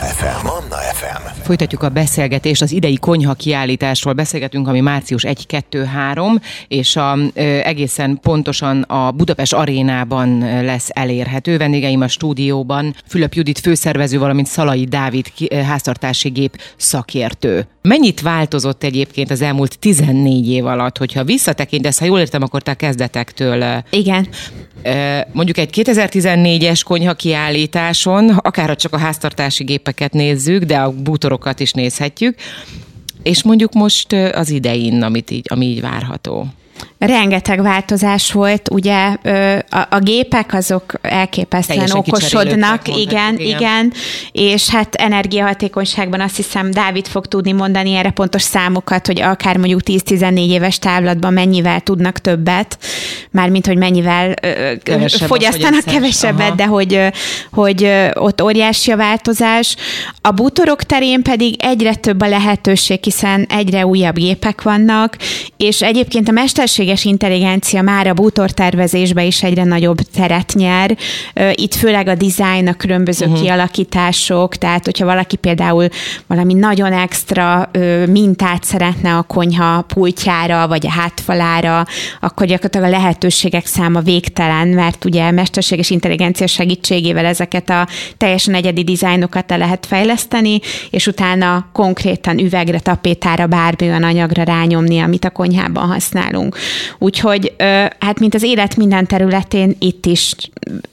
FM. 0.00 0.55
FM. 1.06 1.42
Folytatjuk 1.42 1.82
a 1.82 1.88
beszélgetést 1.88 2.62
az 2.62 2.72
idei 2.72 2.96
konyha 2.96 3.34
kiállításról. 3.34 4.12
Beszélgetünk, 4.12 4.68
ami 4.68 4.80
március 4.80 5.25
1-2-3, 5.26 6.42
és 6.68 6.96
a, 6.96 7.18
ö, 7.34 7.40
egészen 7.42 8.18
pontosan 8.22 8.82
a 8.82 9.10
Budapest 9.10 9.52
arénában 9.52 10.38
lesz 10.64 10.88
elérhető. 10.92 11.56
Vendégeim 11.56 12.00
a 12.00 12.08
stúdióban 12.08 12.94
Fülöp 13.08 13.34
Judit 13.34 13.58
főszervező, 13.58 14.18
valamint 14.18 14.46
Szalai 14.46 14.84
Dávid 14.84 15.26
háztartási 15.66 16.28
gép 16.28 16.60
szakértő. 16.76 17.66
Mennyit 17.82 18.20
változott 18.20 18.82
egyébként 18.82 19.30
az 19.30 19.42
elmúlt 19.42 19.78
14 19.78 20.48
év 20.48 20.66
alatt, 20.66 20.98
hogyha 20.98 21.25
visszatekintesz, 21.25 21.98
ha 21.98 22.04
jól 22.04 22.18
értem, 22.18 22.42
akkor 22.42 22.62
te 22.62 22.75
kezdetektől. 22.75 23.82
Igen. 23.90 24.28
Mondjuk 25.32 25.58
egy 25.58 25.70
2014-es 25.72 26.80
konyha 26.84 27.14
kiállításon, 27.14 28.30
akár 28.30 28.76
csak 28.76 28.92
a 28.92 28.98
háztartási 28.98 29.64
gépeket 29.64 30.12
nézzük, 30.12 30.62
de 30.62 30.78
a 30.78 30.94
bútorokat 30.96 31.60
is 31.60 31.72
nézhetjük, 31.72 32.38
és 33.22 33.42
mondjuk 33.42 33.72
most 33.72 34.12
az 34.12 34.50
idején, 34.50 35.02
amit 35.02 35.30
így, 35.30 35.46
ami 35.48 35.66
így 35.66 35.80
várható. 35.80 36.46
Rengeteg 36.99 37.62
változás 37.62 38.33
volt, 38.33 38.71
ugye 38.71 39.16
a, 39.71 39.87
a 39.90 39.99
gépek 39.99 40.54
azok 40.54 40.92
elképesztően 41.02 41.78
Teljesen 41.78 41.99
okosodnak, 41.99 42.88
igen, 42.88 42.99
igen, 42.99 43.38
igen, 43.38 43.92
és 44.33 44.68
hát 44.68 44.95
energiahatékonyságban 44.95 46.21
azt 46.21 46.37
hiszem 46.37 46.71
Dávid 46.71 47.06
fog 47.06 47.26
tudni 47.26 47.52
mondani 47.52 47.95
erre 47.95 48.11
pontos 48.11 48.42
számokat, 48.42 49.06
hogy 49.06 49.21
akár 49.21 49.56
mondjuk 49.56 49.80
10-14 49.85 50.49
éves 50.49 50.78
távlatban 50.78 51.33
mennyivel 51.33 51.80
tudnak 51.80 52.18
többet, 52.18 52.78
mármint 53.30 53.66
hogy 53.66 53.76
mennyivel 53.76 54.35
Kevesebb 54.83 55.28
fogyasztanak 55.28 55.85
kevesebbet, 55.85 56.47
Aha. 56.47 56.54
de 56.54 56.66
hogy, 56.66 57.00
hogy 57.52 57.90
ott 58.14 58.42
óriási 58.42 58.90
a 58.90 58.97
változás. 58.97 59.76
A 60.21 60.30
bútorok 60.30 60.83
terén 60.83 61.23
pedig 61.23 61.54
egyre 61.59 61.95
több 61.95 62.21
a 62.21 62.28
lehetőség, 62.28 62.99
hiszen 63.02 63.47
egyre 63.49 63.87
újabb 63.87 64.14
gépek 64.14 64.62
vannak, 64.62 65.16
és 65.56 65.83
egyébként 65.83 66.28
a 66.28 66.33
mesterség 66.33 66.64
mesterséges 66.66 67.04
intelligencia 67.04 67.82
már 67.82 68.06
a 68.06 68.12
bútortervezésbe 68.12 69.25
is 69.25 69.42
egyre 69.42 69.64
nagyobb 69.64 69.99
teret 69.99 70.52
nyer. 70.54 70.96
Itt 71.52 71.75
főleg 71.75 72.08
a 72.08 72.14
design, 72.14 72.68
a 72.68 72.75
különböző 72.75 73.26
uh-huh. 73.26 73.40
kialakítások, 73.40 74.56
tehát 74.56 74.85
hogyha 74.85 75.04
valaki 75.04 75.37
például 75.37 75.88
valami 76.26 76.54
nagyon 76.54 76.92
extra 76.92 77.70
mintát 78.08 78.64
szeretne 78.64 79.16
a 79.16 79.23
konyha 79.23 79.82
pultjára, 79.82 80.68
vagy 80.68 80.87
a 80.87 80.90
hátfalára, 80.90 81.85
akkor 82.20 82.46
gyakorlatilag 82.46 82.87
a 82.87 82.90
lehetőségek 82.90 83.66
száma 83.66 84.00
végtelen, 84.00 84.68
mert 84.68 85.04
ugye 85.04 85.30
mesterséges 85.30 85.90
intelligencia 85.90 86.46
segítségével 86.46 87.25
ezeket 87.25 87.70
a 87.70 87.87
teljesen 88.16 88.54
egyedi 88.54 88.85
dizájnokat 88.85 89.50
le 89.50 89.56
lehet 89.56 89.87
fejleszteni, 89.87 90.61
és 90.90 91.06
utána 91.06 91.68
konkrétan 91.73 92.38
üvegre, 92.38 92.78
tapétára, 92.78 93.46
bármilyen 93.46 94.02
anyagra 94.02 94.42
rányomni, 94.42 94.99
amit 94.99 95.25
a 95.25 95.30
konyhában 95.30 95.88
használunk. 95.88 96.55
Úgyhogy 96.98 97.54
hát 97.98 98.20
mint 98.20 98.34
az 98.34 98.42
élet 98.42 98.76
minden 98.76 99.06
területén 99.06 99.76
itt 99.78 100.06
is 100.06 100.34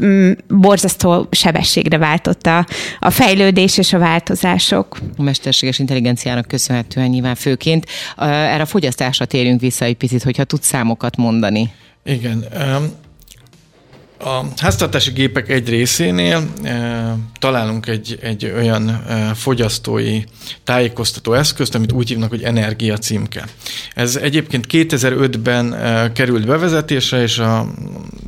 mm, 0.03 0.31
borzasztó 0.47 1.27
sebességre 1.31 1.97
váltott 1.97 2.45
a, 2.45 2.67
a 2.99 3.09
fejlődés 3.09 3.77
és 3.77 3.93
a 3.93 3.99
változások. 3.99 4.97
A 5.17 5.21
mesterséges 5.21 5.79
intelligenciának 5.79 6.47
köszönhetően 6.47 7.09
nyilván 7.09 7.35
főként. 7.35 7.85
Erre 8.17 8.61
a 8.61 8.65
fogyasztásra 8.65 9.25
térjünk 9.25 9.61
vissza 9.61 9.85
egy 9.85 9.95
picit, 9.95 10.23
hogyha 10.23 10.43
tudsz 10.43 10.67
számokat 10.67 11.17
mondani. 11.17 11.71
Igen. 12.05 12.45
A 14.23 14.45
háztartási 14.57 15.11
gépek 15.11 15.49
egy 15.49 15.69
részénél 15.69 16.43
e, 16.63 17.15
találunk 17.39 17.87
egy, 17.87 18.19
egy 18.21 18.53
olyan 18.55 18.89
e, 18.89 19.33
fogyasztói 19.33 20.23
tájékoztató 20.63 21.33
eszközt, 21.33 21.75
amit 21.75 21.91
úgy 21.91 22.09
hívnak, 22.09 22.29
hogy 22.29 22.43
energia 22.43 22.97
címke. 22.97 23.47
Ez 23.95 24.15
egyébként 24.15 24.65
2005-ben 24.71 25.73
e, 25.73 26.11
került 26.11 26.45
bevezetésre, 26.45 27.21
és 27.21 27.37
a 27.37 27.67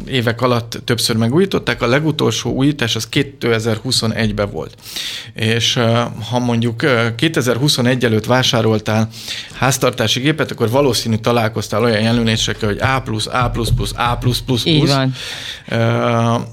évek 0.08 0.42
alatt 0.42 0.82
többször 0.86 1.16
megújították. 1.16 1.82
A 1.82 1.88
legutolsó 1.88 2.52
újítás 2.52 2.96
az 2.96 3.08
2021-ben 3.12 4.50
volt. 4.52 4.75
És 5.34 5.75
e, 5.75 6.12
ha 6.30 6.40
mondjuk 6.40 6.86
2021 7.16 8.06
előtt 8.06 8.25
vásároltál 8.25 9.10
háztartási 9.54 10.20
gépet, 10.20 10.52
akkor 10.52 10.70
valószínű 10.70 11.16
találkoztál 11.16 11.84
olyan 11.84 12.02
jelölésekkel, 12.02 12.70
hogy 12.70 12.80
A+, 12.80 13.04
A++, 13.32 13.52
A++++. 13.96 14.28
Így 14.64 14.88
van. 14.88 15.14
E, 15.66 15.85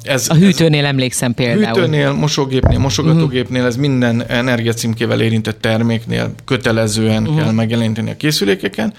ez, 0.02 0.28
a 0.28 0.34
hűtőnél 0.34 0.84
ez, 0.84 0.90
emlékszem 0.90 1.34
például. 1.34 1.74
Hűtőnél, 1.74 2.12
mosógépnél, 2.12 2.78
mosogatógépnél, 2.78 3.64
ez 3.64 3.76
minden 3.76 4.22
energiacímkével 4.28 5.20
érintett 5.20 5.60
terméknél 5.60 6.34
kötelezően 6.44 7.22
uh-huh. 7.22 7.42
kell 7.42 7.52
megjeleníteni 7.52 8.10
a 8.10 8.16
készülékeken. 8.16 8.94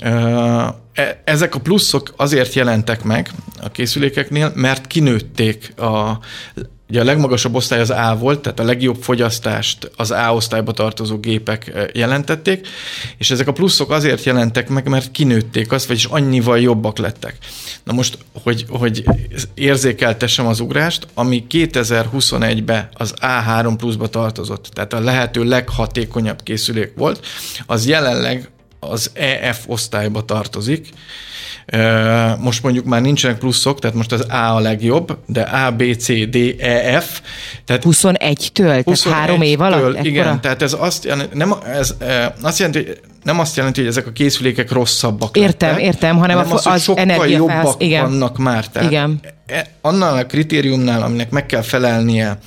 E, 0.00 1.20
ezek 1.24 1.54
a 1.54 1.58
pluszok 1.58 2.14
azért 2.16 2.54
jelentek 2.54 3.04
meg 3.04 3.30
a 3.62 3.70
készülékeknél, 3.70 4.52
mert 4.54 4.86
kinőtték 4.86 5.74
a 5.76 6.18
Ugye 6.90 7.00
a 7.00 7.04
legmagasabb 7.04 7.54
osztály 7.54 7.80
az 7.80 7.90
A 7.90 8.16
volt, 8.18 8.40
tehát 8.40 8.60
a 8.60 8.64
legjobb 8.64 9.02
fogyasztást 9.02 9.90
az 9.96 10.10
A 10.10 10.34
osztályba 10.34 10.72
tartozó 10.72 11.18
gépek 11.18 11.68
eh, 11.68 11.86
jelentették, 11.92 12.68
és 13.18 13.30
ezek 13.30 13.48
a 13.48 13.52
pluszok 13.52 13.90
azért 13.90 14.24
jelentek 14.24 14.68
meg, 14.68 14.88
mert 14.88 15.10
kinőtték 15.10 15.72
azt, 15.72 15.86
vagyis 15.86 16.04
annyival 16.04 16.60
jobbak 16.60 16.98
lettek. 16.98 17.36
Na 17.84 17.92
most, 17.92 18.18
hogy, 18.42 18.64
hogy 18.68 19.04
érzékeltessem 19.54 20.46
az 20.46 20.60
ugrást, 20.60 21.06
ami 21.14 21.46
2021-ben 21.50 22.88
az 22.92 23.14
A3 23.20 23.74
pluszba 23.76 24.08
tartozott, 24.08 24.64
tehát 24.72 24.92
a 24.92 25.00
lehető 25.00 25.44
leghatékonyabb 25.44 26.42
készülék 26.42 26.92
volt, 26.96 27.26
az 27.66 27.86
jelenleg 27.86 28.50
az 28.80 29.10
EF 29.14 29.64
osztályba 29.66 30.24
tartozik, 30.24 30.88
most 32.38 32.62
mondjuk 32.62 32.84
már 32.84 33.00
nincsenek 33.00 33.38
pluszok, 33.38 33.78
tehát 33.78 33.96
most 33.96 34.12
az 34.12 34.20
A 34.20 34.54
a 34.56 34.58
legjobb, 34.58 35.18
de 35.26 35.40
A, 35.40 35.70
B, 35.70 35.96
C, 35.96 36.06
D, 36.28 36.36
E, 36.58 37.00
F. 37.00 37.20
Tehát 37.64 37.82
21-től, 37.86 38.52
tehát 38.52 39.02
három 39.02 39.42
év 39.42 39.60
alatt? 39.60 39.94
Ekkora? 39.94 40.08
Igen, 40.08 40.40
tehát 40.40 40.62
ez 40.62 40.76
azt, 40.78 41.04
jelenti, 41.04 41.36
nem, 41.36 41.54
ez 41.72 41.94
azt 42.42 42.58
jelenti, 42.58 42.84
hogy 42.84 43.00
nem 43.22 43.38
azt 43.38 43.56
jelenti, 43.56 43.80
hogy 43.80 43.88
ezek 43.88 44.06
a 44.06 44.12
készülékek 44.12 44.70
rosszabbak 44.72 45.36
Értem, 45.36 45.68
lettek, 45.68 45.84
értem, 45.84 46.16
hanem, 46.16 46.36
hanem 46.36 46.52
az, 46.52 46.66
az 46.66 46.82
sokkal 46.82 47.28
jobbak 47.28 47.82
igen. 47.82 48.02
vannak 48.02 48.38
már. 48.38 48.66
Tehát 48.66 48.90
igen. 48.90 49.20
E, 49.46 49.66
annál 49.80 50.16
a 50.16 50.26
kritériumnál, 50.26 51.02
aminek 51.02 51.30
meg 51.30 51.46
kell 51.46 51.62
felelnie 51.62 52.38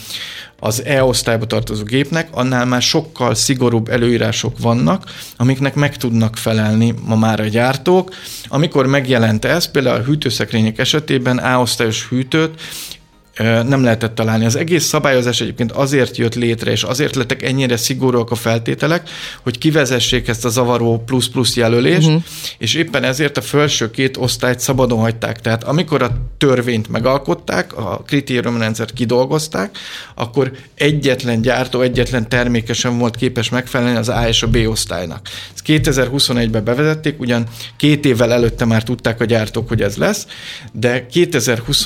az 0.63 0.85
E-osztályba 0.85 1.45
tartozó 1.45 1.83
gépnek, 1.83 2.27
annál 2.31 2.65
már 2.65 2.81
sokkal 2.81 3.35
szigorúbb 3.35 3.89
előírások 3.89 4.59
vannak, 4.59 5.03
amiknek 5.37 5.75
meg 5.75 5.97
tudnak 5.97 6.37
felelni 6.37 6.93
ma 7.05 7.15
már 7.15 7.39
a 7.39 7.47
gyártók. 7.47 8.13
Amikor 8.47 8.85
megjelent 8.87 9.45
ez, 9.45 9.71
például 9.71 9.99
a 10.01 10.03
hűtőszekrények 10.03 10.77
esetében 10.77 11.37
A-osztályos 11.37 12.07
hűtőt 12.07 12.61
nem 13.41 13.83
lehetett 13.83 14.15
találni. 14.15 14.45
Az 14.45 14.55
egész 14.55 14.83
szabályozás 14.83 15.41
egyébként 15.41 15.71
azért 15.71 16.17
jött 16.17 16.35
létre, 16.35 16.71
és 16.71 16.83
azért 16.83 17.15
lettek 17.15 17.43
ennyire 17.43 17.77
szigorúak 17.77 18.31
a 18.31 18.35
feltételek, 18.35 19.09
hogy 19.43 19.57
kivezessék 19.57 20.27
ezt 20.27 20.45
a 20.45 20.49
zavaró 20.49 21.03
plusz-plusz 21.05 21.55
jelölést, 21.55 22.07
uh-huh. 22.07 22.23
és 22.57 22.73
éppen 22.73 23.03
ezért 23.03 23.37
a 23.37 23.41
felső 23.41 23.91
két 23.91 24.17
osztályt 24.17 24.59
szabadon 24.59 24.99
hagyták. 24.99 25.41
Tehát 25.41 25.63
amikor 25.63 26.01
a 26.01 26.11
törvényt 26.37 26.89
megalkották, 26.89 27.77
a 27.77 28.03
kritériumrendszert 28.07 28.93
kidolgozták, 28.93 29.77
akkor 30.15 30.51
egyetlen 30.75 31.41
gyártó, 31.41 31.81
egyetlen 31.81 32.29
termékesen 32.29 32.97
volt 32.97 33.15
képes 33.15 33.49
megfelelni 33.49 33.97
az 33.97 34.09
A 34.09 34.27
és 34.27 34.43
a 34.43 34.47
B 34.47 34.57
osztálynak. 34.67 35.27
Ezt 35.53 35.63
2021-ben 35.67 36.63
bevezették, 36.63 37.19
ugyan 37.19 37.47
két 37.77 38.05
évvel 38.05 38.33
előtte 38.33 38.65
már 38.65 38.83
tudták 38.83 39.21
a 39.21 39.25
gyártók, 39.25 39.67
hogy 39.67 39.81
ez 39.81 39.95
lesz, 39.97 40.27
de 40.73 41.05
2020 41.05 41.85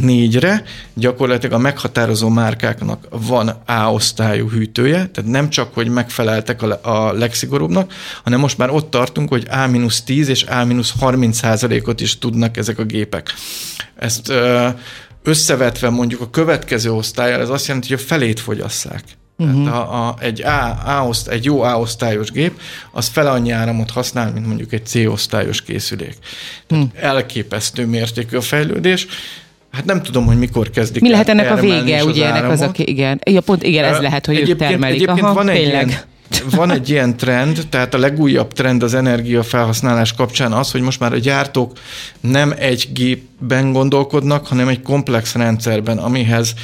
négyre 0.00 0.62
gyakorlatilag 0.94 1.54
a 1.54 1.58
meghatározó 1.58 2.28
márkáknak 2.28 3.08
van 3.10 3.48
A-osztályú 3.66 4.50
hűtője, 4.50 5.06
tehát 5.12 5.30
nem 5.30 5.50
csak, 5.50 5.74
hogy 5.74 5.88
megfeleltek 5.88 6.62
a, 6.62 6.78
a 6.82 7.12
legszigorúbbnak, 7.12 7.92
hanem 8.24 8.40
most 8.40 8.58
már 8.58 8.70
ott 8.70 8.90
tartunk, 8.90 9.28
hogy 9.28 9.46
A-10 9.50 10.26
és 10.26 10.42
A-30 10.42 11.32
százalékot 11.32 12.00
is 12.00 12.18
tudnak 12.18 12.56
ezek 12.56 12.78
a 12.78 12.84
gépek. 12.84 13.34
Ezt 13.96 14.32
összevetve 15.22 15.90
mondjuk 15.90 16.20
a 16.20 16.30
következő 16.30 16.92
osztályjal, 16.92 17.40
ez 17.40 17.48
azt 17.48 17.66
jelenti, 17.66 17.88
hogy 17.88 17.98
a 18.02 18.06
felét 18.06 18.40
fogyasszák. 18.40 19.02
Uh-huh. 19.36 19.64
Tehát 19.64 19.78
a, 19.78 20.08
a, 20.08 20.16
egy, 20.20 20.42
A, 20.42 20.98
A 20.98 21.06
oszt, 21.06 21.28
egy 21.28 21.44
jó 21.44 21.60
A-osztályos 21.60 22.30
gép, 22.30 22.60
az 22.92 23.06
fel 23.06 23.26
annyi 23.26 23.50
áramot 23.50 23.90
használ, 23.90 24.32
mint 24.32 24.46
mondjuk 24.46 24.72
egy 24.72 24.86
C-osztályos 24.86 25.62
készülék. 25.62 26.16
Tehát 26.66 26.84
uh-huh. 26.84 27.04
elképesztő 27.04 27.86
mértékű 27.86 28.36
a 28.36 28.40
fejlődés, 28.40 29.06
Hát 29.72 29.84
nem 29.84 30.02
tudom, 30.02 30.26
hogy 30.26 30.38
mikor 30.38 30.70
kezdik 30.70 31.02
Mi 31.02 31.10
lehet 31.10 31.28
ennek 31.28 31.50
a 31.50 31.54
vége, 31.54 32.04
ugye 32.04 32.24
az 32.24 32.30
ennek 32.30 32.50
az, 32.50 32.60
aki, 32.60 32.88
igen. 32.88 33.20
Ja, 33.30 33.40
pont 33.40 33.62
igen, 33.62 33.84
ez 33.84 33.98
lehet, 33.98 34.26
hogy 34.26 34.34
egyébként, 34.34 34.60
ők 34.60 34.68
termelik. 34.68 34.96
Egyébként 34.96 35.26
Aha, 35.26 35.34
van 35.34 35.48
egy 35.48 35.66
Ilyen, 35.66 35.92
van 36.50 36.70
egy 36.70 36.90
ilyen 36.94 37.16
trend, 37.16 37.66
tehát 37.70 37.94
a 37.94 37.98
legújabb 37.98 38.52
trend 38.52 38.82
az 38.82 38.94
energiafelhasználás 38.94 40.12
kapcsán 40.12 40.52
az, 40.52 40.70
hogy 40.70 40.80
most 40.80 41.00
már 41.00 41.12
a 41.12 41.18
gyártók 41.18 41.72
nem 42.20 42.54
egy 42.58 42.88
gépben 42.92 43.72
gondolkodnak, 43.72 44.46
hanem 44.46 44.68
egy 44.68 44.82
komplex 44.82 45.34
rendszerben, 45.34 45.98
amihez 45.98 46.54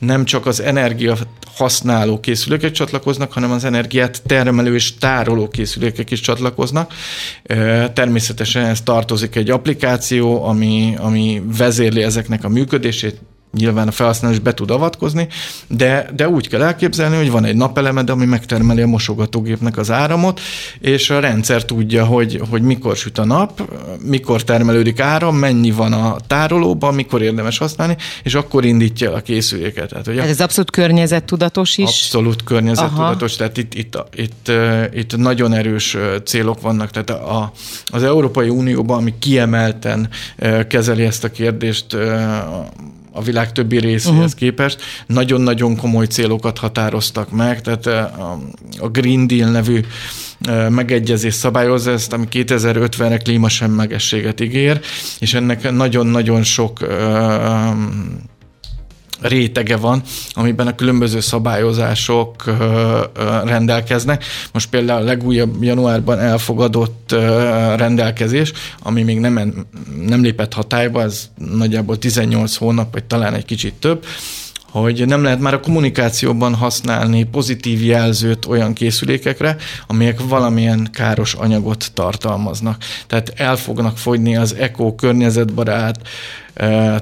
nem 0.00 0.24
csak 0.24 0.46
az 0.46 0.60
energia 0.60 1.16
használó 1.54 2.20
készülékek 2.20 2.70
csatlakoznak, 2.70 3.32
hanem 3.32 3.50
az 3.50 3.64
energiát 3.64 4.22
termelő 4.26 4.74
és 4.74 4.94
tároló 4.94 5.48
készülékek 5.48 6.10
is 6.10 6.20
csatlakoznak. 6.20 6.92
Természetesen 7.92 8.64
ez 8.64 8.80
tartozik 8.80 9.36
egy 9.36 9.50
applikáció, 9.50 10.44
ami, 10.44 10.94
ami 10.98 11.42
vezérli 11.56 12.02
ezeknek 12.02 12.44
a 12.44 12.48
működését, 12.48 13.20
nyilván 13.52 13.88
a 13.88 13.90
felhasználó 13.90 14.34
is 14.34 14.40
be 14.40 14.54
tud 14.54 14.70
avatkozni, 14.70 15.28
de, 15.66 16.10
de 16.14 16.28
úgy 16.28 16.48
kell 16.48 16.62
elképzelni, 16.62 17.16
hogy 17.16 17.30
van 17.30 17.44
egy 17.44 17.56
napelemed, 17.56 18.10
ami 18.10 18.24
megtermeli 18.24 18.82
a 18.82 18.86
mosogatógépnek 18.86 19.76
az 19.76 19.90
áramot, 19.90 20.40
és 20.80 21.10
a 21.10 21.20
rendszer 21.20 21.64
tudja, 21.64 22.04
hogy, 22.04 22.42
hogy 22.50 22.62
mikor 22.62 22.96
süt 22.96 23.18
a 23.18 23.24
nap, 23.24 23.70
mikor 24.04 24.42
termelődik 24.42 25.00
áram, 25.00 25.36
mennyi 25.36 25.70
van 25.70 25.92
a 25.92 26.16
tárolóban, 26.26 26.94
mikor 26.94 27.22
érdemes 27.22 27.58
használni, 27.58 27.96
és 28.22 28.34
akkor 28.34 28.64
indítja 28.64 29.14
a 29.14 29.20
készüléket. 29.20 29.88
Tehát, 29.88 30.06
hogy 30.06 30.18
ez 30.18 30.40
abszolút 30.40 30.70
környezettudatos 30.70 31.76
is? 31.76 31.84
Abszolút 31.84 32.44
környezettudatos, 32.44 33.38
Aha. 33.38 33.38
tehát 33.38 33.56
itt, 33.56 33.74
itt, 33.74 34.04
itt, 34.14 34.50
itt 34.92 35.16
nagyon 35.16 35.52
erős 35.52 35.96
célok 36.24 36.60
vannak. 36.60 36.90
Tehát 36.90 37.10
a, 37.10 37.52
az 37.86 38.02
Európai 38.02 38.48
Unióban, 38.48 38.98
ami 38.98 39.14
kiemelten 39.18 40.08
kezeli 40.68 41.04
ezt 41.04 41.24
a 41.24 41.30
kérdést, 41.30 41.96
a 43.12 43.22
világ 43.22 43.52
többi 43.52 43.78
részéhez 43.78 44.16
uh-huh. 44.16 44.32
képest 44.34 44.80
nagyon-nagyon 45.06 45.76
komoly 45.76 46.06
célokat 46.06 46.58
határoztak 46.58 47.30
meg, 47.30 47.60
tehát 47.60 47.86
a, 47.86 48.40
a 48.78 48.88
Green 48.88 49.26
Deal 49.26 49.50
nevű 49.50 49.80
megegyezés 50.68 51.34
szabályozza 51.34 51.90
ezt, 51.90 52.12
ami 52.12 52.26
2050-re 52.30 53.16
klímasemlegességet 53.16 54.40
ígér, 54.40 54.80
és 55.18 55.34
ennek 55.34 55.70
nagyon-nagyon 55.70 56.42
sok 56.42 56.86
rétege 59.20 59.76
van, 59.76 60.02
amiben 60.32 60.66
a 60.66 60.74
különböző 60.74 61.20
szabályozások 61.20 62.44
rendelkeznek. 63.44 64.24
Most 64.52 64.68
például 64.70 65.02
a 65.02 65.04
legújabb 65.04 65.62
januárban 65.62 66.18
elfogadott 66.18 67.14
rendelkezés, 67.76 68.52
ami 68.82 69.02
még 69.02 69.18
nem, 69.18 69.66
nem 70.06 70.22
lépett 70.22 70.52
hatályba, 70.52 71.02
ez 71.02 71.28
nagyjából 71.58 71.98
18 71.98 72.56
hónap, 72.56 72.92
vagy 72.92 73.04
talán 73.04 73.34
egy 73.34 73.44
kicsit 73.44 73.74
több, 73.74 74.04
hogy 74.70 75.06
nem 75.06 75.22
lehet 75.22 75.40
már 75.40 75.54
a 75.54 75.60
kommunikációban 75.60 76.54
használni 76.54 77.22
pozitív 77.24 77.84
jelzőt 77.84 78.46
olyan 78.46 78.72
készülékekre, 78.72 79.56
amelyek 79.86 80.20
valamilyen 80.28 80.88
káros 80.92 81.34
anyagot 81.34 81.90
tartalmaznak. 81.94 82.82
Tehát 83.06 83.32
el 83.36 83.56
fognak 83.56 83.98
fogyni 83.98 84.36
az 84.36 84.54
eko 84.54 84.94
környezetbarát, 84.94 86.00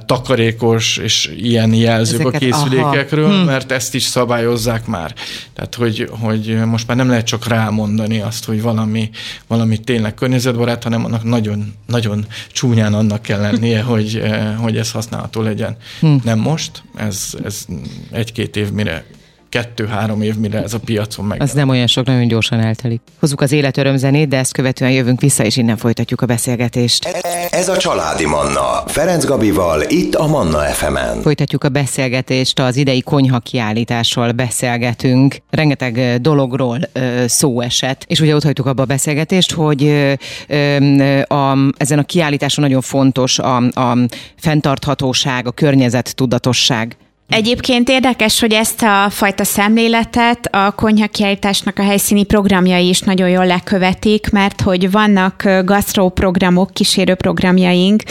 takarékos 0.06 0.96
és 0.96 1.34
ilyen 1.36 1.74
jelzők 1.74 2.20
Ezeket, 2.20 2.34
a 2.34 2.38
készülékekről, 2.38 3.40
hm. 3.40 3.46
mert 3.46 3.72
ezt 3.72 3.94
is 3.94 4.02
szabályozzák 4.02 4.86
már. 4.86 5.14
Tehát, 5.54 5.74
hogy, 5.74 6.08
hogy 6.20 6.58
most 6.64 6.86
már 6.86 6.96
nem 6.96 7.08
lehet 7.08 7.26
csak 7.26 7.46
rámondani 7.46 8.20
azt, 8.20 8.44
hogy 8.44 8.62
valami, 8.62 9.10
valami 9.46 9.78
tényleg 9.78 10.14
környezetbarát, 10.14 10.82
hanem 10.82 11.04
annak 11.04 11.24
nagyon, 11.24 11.74
nagyon 11.86 12.26
csúnyán 12.52 12.94
annak 12.94 13.22
kell 13.22 13.40
lennie, 13.40 13.82
hogy, 13.92 14.22
hogy 14.58 14.76
ez 14.76 14.90
használható 14.90 15.42
legyen. 15.42 15.76
Hm. 16.00 16.14
Nem 16.24 16.38
most, 16.38 16.82
ez, 16.96 17.34
ez 17.44 17.64
egy-két 18.10 18.56
év 18.56 18.70
mire 18.70 19.04
kettő-három 19.48 20.22
év, 20.22 20.37
mire 20.37 20.62
ez 20.62 20.74
a 20.74 20.78
piacon 20.78 21.24
meg. 21.24 21.42
Az 21.42 21.52
nem 21.52 21.68
olyan 21.68 21.87
sok, 21.87 22.06
nagyon 22.06 22.28
gyorsan 22.28 22.61
eltelik. 22.61 23.00
Hozzuk 23.20 23.40
az 23.40 23.52
életörömzenét, 23.52 24.28
de 24.28 24.37
ezt 24.37 24.52
követően 24.52 24.90
jövünk 24.90 25.20
vissza, 25.20 25.44
és 25.44 25.56
innen 25.56 25.76
folytatjuk 25.76 26.20
a 26.20 26.26
beszélgetést. 26.26 27.04
Ez 27.50 27.68
a 27.68 27.76
Családi 27.76 28.26
Manna. 28.26 28.82
Ferenc 28.87 29.24
Gabival, 29.24 29.82
itt 29.88 30.14
a 30.14 30.26
Manna 30.26 30.58
FM-en. 30.58 31.20
Folytatjuk 31.20 31.64
a 31.64 31.68
beszélgetést, 31.68 32.61
az 32.61 32.76
idei 32.76 33.00
konyha 33.00 33.38
kiállításról 33.38 34.32
beszélgetünk. 34.32 35.37
Rengeteg 35.50 36.20
dologról 36.20 36.78
ö, 36.92 37.24
szó 37.26 37.61
esett, 37.61 38.04
és 38.06 38.20
ugye 38.20 38.34
ott 38.34 38.44
hagytuk 38.44 38.66
abba 38.66 38.82
a 38.82 38.87
beszélgetést, 38.87 39.52
hogy 39.52 39.84
ö, 39.84 40.12
ö, 40.48 41.20
a, 41.20 41.56
ezen 41.76 41.98
a 41.98 42.02
kiállításon 42.02 42.64
nagyon 42.64 42.80
fontos 42.80 43.38
a, 43.38 43.56
a 43.56 43.98
fenntarthatóság, 44.37 45.46
a 45.46 45.50
környezet 45.50 46.14
tudatosság. 46.14 46.96
Egyébként 47.28 47.88
érdekes, 47.88 48.40
hogy 48.40 48.52
ezt 48.52 48.82
a 48.82 49.10
fajta 49.10 49.44
szemléletet 49.44 50.48
a 50.50 50.70
konyhakiállításnak 50.70 51.78
a 51.78 51.82
helyszíni 51.82 52.24
programjai 52.24 52.88
is 52.88 53.00
nagyon 53.00 53.28
jól 53.28 53.46
lekövetik, 53.46 54.30
mert 54.30 54.60
hogy 54.60 54.90
vannak 54.90 55.48
gasztróprogramok, 55.64 56.70
kísérőprogramjaink, 56.72 58.02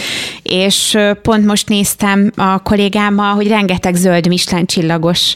és 0.50 0.98
pont 1.22 1.46
most 1.46 1.70
néztem 1.70 2.32
a 2.36 2.60
kollégámmal, 2.60 3.34
hogy 3.34 3.48
rengeteg 3.48 3.96
zöld 3.96 4.28
Michelin 4.28 4.66
csillagos 4.66 5.34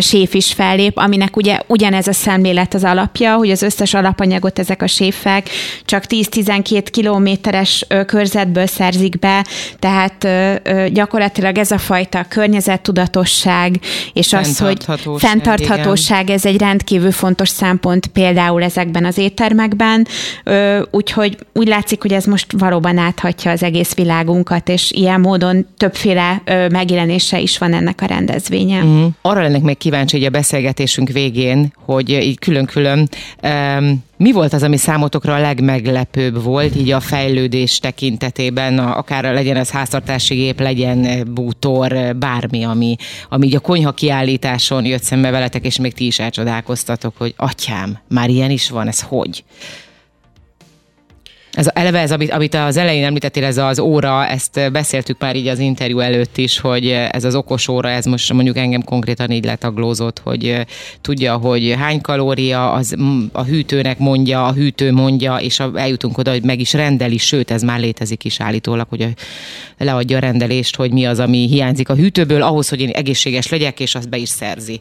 séf 0.00 0.34
is 0.34 0.52
fellép, 0.52 0.98
aminek 0.98 1.36
ugye 1.36 1.58
ugyanez 1.66 2.06
a 2.06 2.12
szemlélet 2.12 2.74
az 2.74 2.84
alapja, 2.84 3.34
hogy 3.34 3.50
az 3.50 3.62
összes 3.62 3.94
alapanyagot 3.94 4.58
ezek 4.58 4.82
a 4.82 4.86
séfek 4.86 5.48
csak 5.84 6.04
10-12 6.08 6.86
kilométeres 6.90 7.86
körzetből 8.06 8.66
szerzik 8.66 9.18
be, 9.18 9.46
tehát 9.78 10.28
gyakorlatilag 10.92 11.58
ez 11.58 11.70
a 11.70 11.78
fajta 11.78 12.24
környezettudatos 12.28 13.12
tudatosság, 13.14 13.80
és 14.12 14.32
az, 14.32 14.58
hogy 14.58 14.84
fenntarthatóság, 15.16 16.22
igen. 16.22 16.34
ez 16.34 16.44
egy 16.44 16.58
rendkívül 16.58 17.12
fontos 17.12 17.48
szempont 17.48 18.06
például 18.06 18.62
ezekben 18.62 19.04
az 19.04 19.18
éttermekben, 19.18 20.06
úgyhogy 20.90 21.38
úgy 21.52 21.68
látszik, 21.68 22.02
hogy 22.02 22.12
ez 22.12 22.24
most 22.24 22.46
valóban 22.58 22.98
áthatja 22.98 23.50
az 23.50 23.62
egész 23.62 23.94
világunkat, 23.94 24.53
és 24.68 24.90
ilyen 24.90 25.20
módon 25.20 25.66
többféle 25.76 26.42
megjelenése 26.70 27.40
is 27.40 27.58
van 27.58 27.72
ennek 27.72 28.00
a 28.00 28.06
rendezvényen. 28.06 28.86
Mm. 28.86 29.06
Arra 29.22 29.42
lennék 29.42 29.62
még 29.62 29.76
kíváncsi, 29.76 30.16
hogy 30.16 30.26
a 30.26 30.30
beszélgetésünk 30.30 31.08
végén, 31.08 31.72
hogy 31.84 32.10
így 32.10 32.38
külön-külön 32.38 33.08
um, 33.42 34.02
mi 34.16 34.32
volt 34.32 34.52
az, 34.52 34.62
ami 34.62 34.76
számotokra 34.76 35.34
a 35.34 35.40
legmeglepőbb 35.40 36.42
volt, 36.42 36.76
így 36.76 36.90
a 36.90 37.00
fejlődés 37.00 37.78
tekintetében, 37.78 38.78
akár 38.78 39.24
legyen 39.24 39.56
ez 39.56 39.70
háztartási 39.70 40.34
gép, 40.34 40.60
legyen 40.60 41.28
bútor, 41.34 42.16
bármi, 42.16 42.64
ami, 42.64 42.96
ami 43.28 43.46
így 43.46 43.54
a 43.54 43.60
konyha 43.60 43.92
kiállításon 43.92 44.84
jött 44.84 45.02
szembe 45.02 45.30
veletek, 45.30 45.64
és 45.64 45.78
még 45.78 45.94
ti 45.94 46.06
is 46.06 46.18
elcsodálkoztatok, 46.18 47.14
hogy 47.18 47.34
atyám, 47.36 47.98
már 48.08 48.28
ilyen 48.28 48.50
is 48.50 48.70
van, 48.70 48.88
ez 48.88 49.00
hogy? 49.00 49.44
Ez 51.54 51.68
eleve 51.72 51.98
ez, 51.98 52.12
amit, 52.12 52.30
amit 52.30 52.54
az 52.54 52.76
elején 52.76 53.04
említettél, 53.04 53.44
ez 53.44 53.56
az 53.56 53.78
óra, 53.78 54.26
ezt 54.26 54.72
beszéltük 54.72 55.20
már 55.20 55.36
így 55.36 55.46
az 55.46 55.58
interjú 55.58 55.98
előtt 55.98 56.36
is, 56.36 56.58
hogy 56.58 56.88
ez 56.88 57.24
az 57.24 57.34
okos 57.34 57.68
óra, 57.68 57.90
ez 57.90 58.04
most 58.04 58.32
mondjuk 58.32 58.56
engem 58.56 58.82
konkrétan 58.82 59.30
így 59.30 59.44
letaglózott, 59.44 60.20
hogy 60.24 60.66
tudja, 61.00 61.36
hogy 61.36 61.74
hány 61.78 62.00
kalória, 62.00 62.72
az 62.72 62.96
a 63.32 63.42
hűtőnek 63.42 63.98
mondja, 63.98 64.46
a 64.46 64.52
hűtő 64.52 64.92
mondja, 64.92 65.36
és 65.36 65.62
eljutunk 65.74 66.18
oda, 66.18 66.30
hogy 66.30 66.42
meg 66.42 66.60
is 66.60 66.72
rendeli, 66.72 67.18
sőt, 67.18 67.50
ez 67.50 67.62
már 67.62 67.80
létezik 67.80 68.24
is 68.24 68.40
állítólag, 68.40 68.86
hogy 68.88 69.08
leadja 69.78 70.16
a 70.16 70.20
rendelést, 70.20 70.76
hogy 70.76 70.92
mi 70.92 71.04
az, 71.06 71.18
ami 71.18 71.46
hiányzik 71.48 71.88
a 71.88 71.94
hűtőből, 71.94 72.42
ahhoz, 72.42 72.68
hogy 72.68 72.80
én 72.80 72.90
egészséges 72.90 73.48
legyek, 73.48 73.80
és 73.80 73.94
azt 73.94 74.08
be 74.08 74.16
is 74.16 74.28
szerzi. 74.28 74.80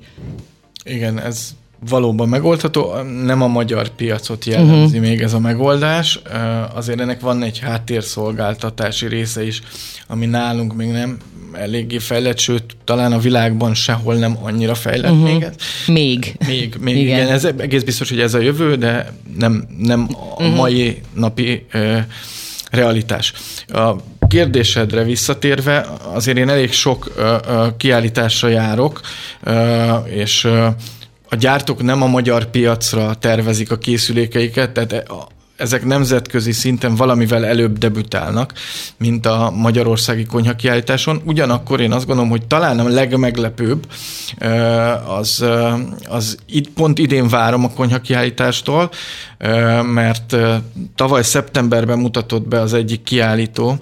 Igen, 0.84 1.20
ez 1.20 1.56
valóban 1.90 2.30
megoldható, 2.30 2.94
nem 3.24 3.42
a 3.42 3.48
magyar 3.48 3.90
piacot 3.90 4.46
jellemzi 4.46 4.98
uh-huh. 4.98 5.10
még 5.10 5.22
ez 5.22 5.34
a 5.34 5.40
megoldás, 5.40 6.20
azért 6.74 7.00
ennek 7.00 7.20
van 7.20 7.44
egy 7.44 7.60
háttérszolgáltatási 7.60 9.08
része 9.08 9.46
is, 9.46 9.62
ami 10.08 10.26
nálunk 10.26 10.76
még 10.76 10.92
nem 10.92 11.18
eléggé 11.54 11.98
fejlett, 11.98 12.38
sőt, 12.40 12.64
talán 12.84 13.12
a 13.12 13.20
világban 13.20 13.74
sehol 13.74 14.16
nem 14.16 14.38
annyira 14.42 14.76
fejlett 14.76 15.12
uh-huh. 15.12 15.30
még. 15.30 15.48
Még. 15.88 16.36
Még, 16.48 16.76
még 16.80 16.98
igen. 16.98 17.18
igen. 17.18 17.32
Ez 17.32 17.46
egész 17.46 17.84
biztos, 17.84 18.10
hogy 18.10 18.20
ez 18.20 18.34
a 18.34 18.40
jövő, 18.40 18.76
de 18.76 19.14
nem, 19.38 19.68
nem 19.78 20.08
a 20.10 20.42
uh-huh. 20.42 20.56
mai 20.56 21.02
napi 21.14 21.66
uh, 21.74 21.98
realitás. 22.72 23.34
A 23.68 23.96
kérdésedre 24.28 25.04
visszatérve, 25.04 25.88
azért 26.14 26.38
én 26.38 26.50
elég 26.50 26.72
sok 26.72 27.12
uh, 27.18 27.24
uh, 27.26 27.68
kiállításra 27.78 28.48
járok, 28.48 29.02
uh, 29.46 29.54
és 30.10 30.44
uh, 30.44 30.66
a 31.34 31.36
gyártók 31.36 31.84
nem 31.84 32.02
a 32.02 32.08
magyar 32.08 32.46
piacra 32.46 33.14
tervezik 33.14 33.72
a 33.72 33.78
készülékeiket, 33.78 34.72
tehát 34.72 35.06
ezek 35.58 35.86
nemzetközi 35.86 36.52
szinten 36.52 36.96
valamivel 36.96 37.46
előbb 37.46 37.78
debütálnak, 37.78 38.54
mint 38.98 39.26
a 39.26 39.54
magyarországi 39.56 40.26
konyhakiállításon. 40.26 41.22
Ugyanakkor 41.26 41.82
én 41.82 41.92
azt 41.92 42.06
gondolom, 42.06 42.30
hogy 42.30 42.46
talán 42.46 42.80
a 42.80 42.88
legmeglepőbb 42.88 43.88
az, 45.08 45.46
az 46.10 46.38
itt 46.46 46.70
pont 46.70 47.00
idén 47.00 47.28
várom 47.28 47.64
a 47.64 47.70
konyhakiállítástól, 47.70 48.90
mert 49.94 50.36
tavaly 50.96 51.24
szeptemberben 51.24 52.00
mutatott 52.00 52.48
be 52.48 52.60
az 52.60 52.74
egyik 52.74 53.04
kiállító 53.04 53.78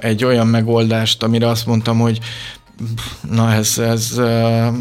egy 0.00 0.24
olyan 0.24 0.46
megoldást, 0.46 1.22
amire 1.22 1.48
azt 1.48 1.66
mondtam, 1.66 1.98
hogy 1.98 2.18
Na 3.30 3.52
ez, 3.52 3.78
ez, 3.78 4.20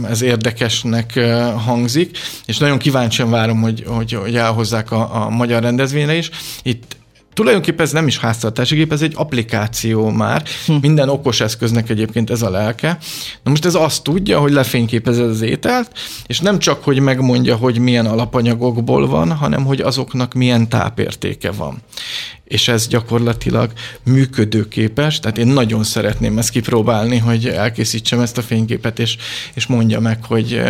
ez 0.09 0.21
érdekesnek 0.21 1.19
hangzik, 1.65 2.17
és 2.45 2.57
nagyon 2.57 2.77
kíváncsian 2.77 3.29
várom, 3.29 3.61
hogy, 3.61 3.83
hogy, 3.87 4.13
hogy 4.13 4.35
elhozzák 4.35 4.91
a, 4.91 5.25
a 5.25 5.29
magyar 5.29 5.61
rendezvényre 5.61 6.15
is. 6.15 6.29
Itt 6.63 6.95
tulajdonképpen 7.33 7.85
ez 7.85 7.91
nem 7.91 8.07
is 8.07 8.19
háztartási 8.19 8.75
gép, 8.75 8.91
ez 8.91 9.01
egy 9.01 9.13
applikáció 9.15 10.09
már. 10.09 10.43
Hm. 10.65 10.73
Minden 10.81 11.09
okos 11.09 11.39
eszköznek 11.39 11.89
egyébként 11.89 12.29
ez 12.29 12.41
a 12.41 12.49
lelke. 12.49 12.97
Na 13.43 13.49
most 13.49 13.65
ez 13.65 13.75
azt 13.75 14.03
tudja, 14.03 14.39
hogy 14.39 14.51
lefényképezed 14.51 15.29
az 15.29 15.41
ételt, 15.41 15.91
és 16.25 16.39
nem 16.39 16.59
csak, 16.59 16.83
hogy 16.83 16.99
megmondja, 16.99 17.55
hogy 17.55 17.79
milyen 17.79 18.05
alapanyagokból 18.05 19.07
van, 19.07 19.31
hanem 19.31 19.65
hogy 19.65 19.81
azoknak 19.81 20.33
milyen 20.33 20.69
tápértéke 20.69 21.51
van 21.51 21.81
és 22.53 22.67
ez 22.67 22.87
gyakorlatilag 22.87 23.71
működőképes, 24.03 25.19
tehát 25.19 25.37
én 25.37 25.47
nagyon 25.47 25.83
szeretném 25.83 26.37
ezt 26.37 26.49
kipróbálni, 26.49 27.17
hogy 27.17 27.47
elkészítsem 27.47 28.19
ezt 28.19 28.37
a 28.37 28.41
fényképet, 28.41 28.99
és, 28.99 29.17
és 29.53 29.65
mondja 29.65 29.99
meg, 29.99 30.25
hogy, 30.25 30.61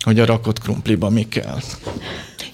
hogy 0.00 0.20
a 0.20 0.24
rakott 0.24 0.58
krumpliba 0.58 1.10
mi 1.10 1.28
kell. 1.28 1.58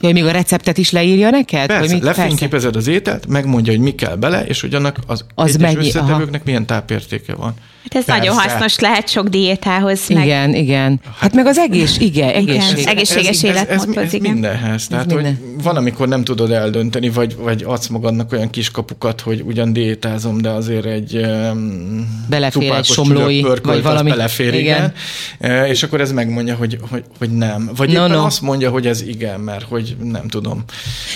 Ja, 0.01 0.09
hogy 0.09 0.13
még 0.13 0.25
a 0.25 0.31
receptet 0.31 0.79
is 0.79 0.91
leírja 0.91 1.31
neked? 1.31 1.67
Persze, 1.67 1.95
mit, 1.95 2.03
lefényképezed 2.03 2.73
persze. 2.73 2.91
az 2.91 2.97
ételt, 2.97 3.27
megmondja, 3.27 3.73
hogy 3.73 3.83
mi 3.83 3.95
kell 3.95 4.17
bele, 4.17 4.47
és 4.47 4.61
hogy 4.61 4.75
annak 4.75 4.99
az, 5.07 5.25
az 5.35 5.55
egyes 5.55 5.61
mennyi, 5.61 5.87
összetevőknek 5.87 6.35
aha. 6.35 6.43
milyen 6.45 6.67
tápértéke 6.67 7.35
van. 7.35 7.55
Hát 7.87 7.95
ez 7.95 8.05
Persze. 8.05 8.21
nagyon 8.21 8.39
hasznos 8.39 8.79
lehet 8.79 9.09
sok 9.09 9.29
diétához. 9.29 10.09
Meg... 10.09 10.25
Igen, 10.25 10.55
igen. 10.55 11.01
Hát 11.19 11.35
meg 11.35 11.47
az 11.47 11.59
egész, 11.59 11.99
igen, 11.99 12.29
egészség. 12.29 12.79
Igen, 12.79 12.89
egészséges 12.89 13.43
életmódhoz, 13.43 13.89
ez, 13.89 13.97
ez, 13.97 14.05
ez 14.05 14.13
igen. 14.13 14.33
mindenhez. 14.33 14.87
Tehát, 14.87 15.07
ez 15.07 15.13
minden. 15.13 15.39
hogy 15.41 15.63
van, 15.63 15.77
amikor 15.77 16.09
nem 16.09 16.25
tudod 16.25 16.51
eldönteni, 16.51 17.11
vagy, 17.11 17.37
vagy 17.37 17.63
adsz 17.67 17.87
magadnak 17.87 18.33
olyan 18.33 18.51
kiskapukat, 18.51 19.21
hogy 19.21 19.43
ugyan 19.45 19.73
diétázom, 19.73 20.41
de 20.41 20.51
azért 20.51 20.85
egy 20.85 21.17
um, 21.17 22.25
belefér 22.29 22.73
egy 22.73 22.85
somlói, 22.85 23.43
vagy 23.63 23.83
valami. 23.83 24.11
Belefér, 24.11 24.55
igen. 24.55 24.93
igen. 25.41 25.65
És 25.67 25.83
akkor 25.83 26.01
ez 26.01 26.13
megmondja, 26.13 26.55
hogy, 26.55 26.79
hogy, 26.91 27.05
hogy 27.19 27.31
nem. 27.31 27.71
Vagy 27.77 27.89
no, 27.89 27.95
éppen 27.95 28.11
no. 28.11 28.25
azt 28.25 28.41
mondja, 28.41 28.71
hogy 28.71 28.87
ez 28.87 29.03
igen, 29.03 29.41
mert 29.41 29.65
hogy 29.69 29.97
nem 30.03 30.29
tudom. 30.29 30.65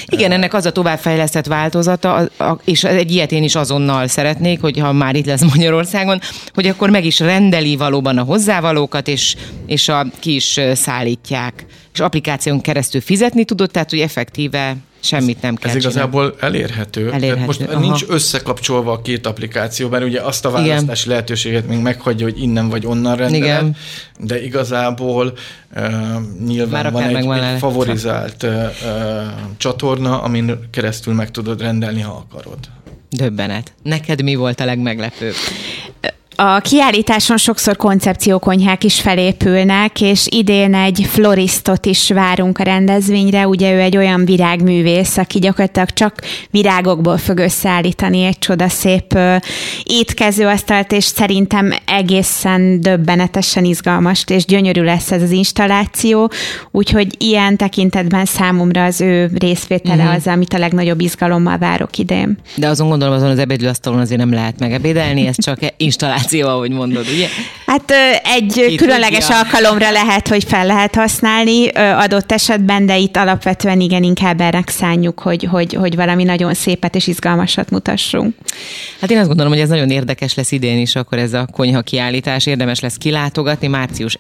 Igen, 0.07 0.33
ennek 0.33 0.55
az 0.55 0.67
a 0.67 0.73
továbbfejlesztett 0.73 1.47
változata, 1.47 2.29
és 2.65 2.85
egy 2.85 3.13
ilyet 3.13 3.33
én 3.33 3.43
is 3.43 3.55
azonnal 3.55 4.07
szeretnék, 4.07 4.61
hogy 4.61 4.79
ha 4.79 4.93
már 4.93 5.15
itt 5.15 5.27
lesz 5.27 5.43
Magyarországon, 5.55 6.21
hogy 6.61 6.69
akkor 6.69 6.91
meg 6.91 7.05
is 7.05 7.19
rendeli 7.19 7.77
valóban 7.77 8.19
a 8.19 8.23
hozzávalókat, 8.23 9.09
és, 9.09 9.37
és 9.67 9.89
a, 9.89 10.07
ki 10.19 10.35
is 10.35 10.61
szállítják. 10.73 11.67
És 11.93 12.01
applikáción 12.01 12.61
keresztül 12.61 13.01
fizetni 13.01 13.45
tudod, 13.45 13.71
tehát 13.71 13.91
hogy 13.91 13.99
effektíve 13.99 14.77
Semmit 15.03 15.43
nem 15.43 15.55
kell 15.55 15.71
Ez 15.71 15.77
igazából 15.77 16.35
elérhető. 16.41 17.13
elérhető. 17.13 17.45
Most 17.45 17.61
Aha. 17.61 17.81
nincs 17.81 18.05
összekapcsolva 18.09 18.93
a 18.93 19.03
két 19.03 19.27
applikáció, 19.27 19.89
mert 19.89 20.05
ugye 20.05 20.21
azt 20.21 20.45
a 20.45 20.51
választási 20.51 21.03
Igen. 21.05 21.15
lehetőséget 21.15 21.67
még 21.67 21.79
meghagyja, 21.79 22.27
hogy 22.27 22.43
innen 22.43 22.69
vagy 22.69 22.87
onnan 22.87 23.17
rendeled, 23.17 23.45
Igen. 23.45 23.77
de 24.19 24.43
igazából 24.45 25.33
uh, 25.77 25.83
nyilván 26.47 26.83
Már 26.83 26.93
van 26.93 27.03
egy, 27.03 27.27
egy 27.27 27.59
favorizált 27.59 28.43
uh, 28.43 28.71
csatorna, 29.57 30.23
amin 30.23 30.59
keresztül 30.71 31.15
meg 31.15 31.31
tudod 31.31 31.61
rendelni, 31.61 32.01
ha 32.01 32.27
akarod. 32.29 32.59
Döbbenet. 33.11 33.73
Neked 33.83 34.23
mi 34.23 34.35
volt 34.35 34.61
a 34.61 34.65
legmeglepőbb? 34.65 35.35
A 36.43 36.61
kiállításon 36.61 37.37
sokszor 37.37 37.77
koncepciókonyhák 37.77 38.85
is 38.85 39.01
felépülnek, 39.01 40.01
és 40.01 40.27
idén 40.31 40.75
egy 40.75 41.07
floristot 41.11 41.87
is 41.87 42.11
várunk 42.11 42.59
a 42.59 42.63
rendezvényre. 42.63 43.49
Ugye 43.49 43.73
ő 43.73 43.81
egy 43.81 43.97
olyan 43.97 44.25
virágművész, 44.25 45.17
aki 45.17 45.39
gyakorlatilag 45.39 45.91
csak 45.91 46.23
virágokból 46.51 47.17
fog 47.19 47.39
összeállítani 47.39 48.23
egy 48.23 48.39
csodaszép 48.39 49.19
étkezőasztalt, 49.83 50.93
és 50.93 51.05
szerintem 51.05 51.75
egészen 51.87 52.81
döbbenetesen 52.81 53.65
izgalmas 53.65 54.25
és 54.27 54.45
gyönyörű 54.45 54.83
lesz 54.83 55.11
ez 55.11 55.23
az 55.23 55.31
installáció. 55.31 56.31
Úgyhogy 56.71 57.15
ilyen 57.19 57.57
tekintetben 57.57 58.25
számomra 58.25 58.85
az 58.85 59.01
ő 59.01 59.31
részvétele 59.39 60.03
mm-hmm. 60.03 60.15
az, 60.15 60.27
amit 60.27 60.53
a 60.53 60.59
legnagyobb 60.59 61.01
izgalommal 61.01 61.59
várok 61.59 61.99
idén. 61.99 62.39
De 62.57 62.69
azon 62.69 62.89
gondolom, 62.89 63.15
azon 63.15 63.31
az 63.31 63.39
ebédlőasztalon 63.39 64.01
azért 64.01 64.21
nem 64.21 64.33
lehet 64.33 64.59
megebédelni, 64.59 65.27
ez 65.27 65.37
csak 65.43 65.59
installáció 65.77 66.30
információ, 66.31 66.49
ahogy 66.49 66.71
mondod, 66.71 67.07
ugye? 67.09 67.29
Hát 67.71 67.93
egy 68.23 68.53
Két 68.53 68.77
különleges 68.77 69.27
tudja. 69.27 69.37
alkalomra 69.37 69.91
lehet, 69.91 70.29
hogy 70.29 70.45
fel 70.45 70.67
lehet 70.67 70.95
használni 70.95 71.69
adott 71.75 72.33
esetben, 72.33 72.87
de 72.87 72.99
itt 72.99 73.17
alapvetően 73.17 73.81
igen, 73.81 74.03
inkább 74.03 74.41
erre 74.41 74.63
szánjuk, 74.67 75.19
hogy, 75.19 75.45
hogy, 75.45 75.75
hogy 75.75 75.97
valami 75.97 76.25
nagyon 76.25 76.55
szépet 76.55 76.95
és 76.95 77.07
izgalmasat 77.07 77.71
mutassunk. 77.71 78.35
Hát 79.01 79.11
én 79.11 79.19
azt 79.19 79.27
gondolom, 79.27 79.53
hogy 79.53 79.61
ez 79.61 79.69
nagyon 79.69 79.91
érdekes 79.91 80.35
lesz 80.35 80.53
idén 80.53 80.79
is, 80.79 80.95
akkor 80.95 81.19
ez 81.19 81.33
a 81.33 81.47
konyha 81.53 81.81
kiállítás, 81.81 82.47
érdemes 82.47 82.81
lesz 82.81 82.97
kilátogatni, 82.97 83.67
március 83.67 84.17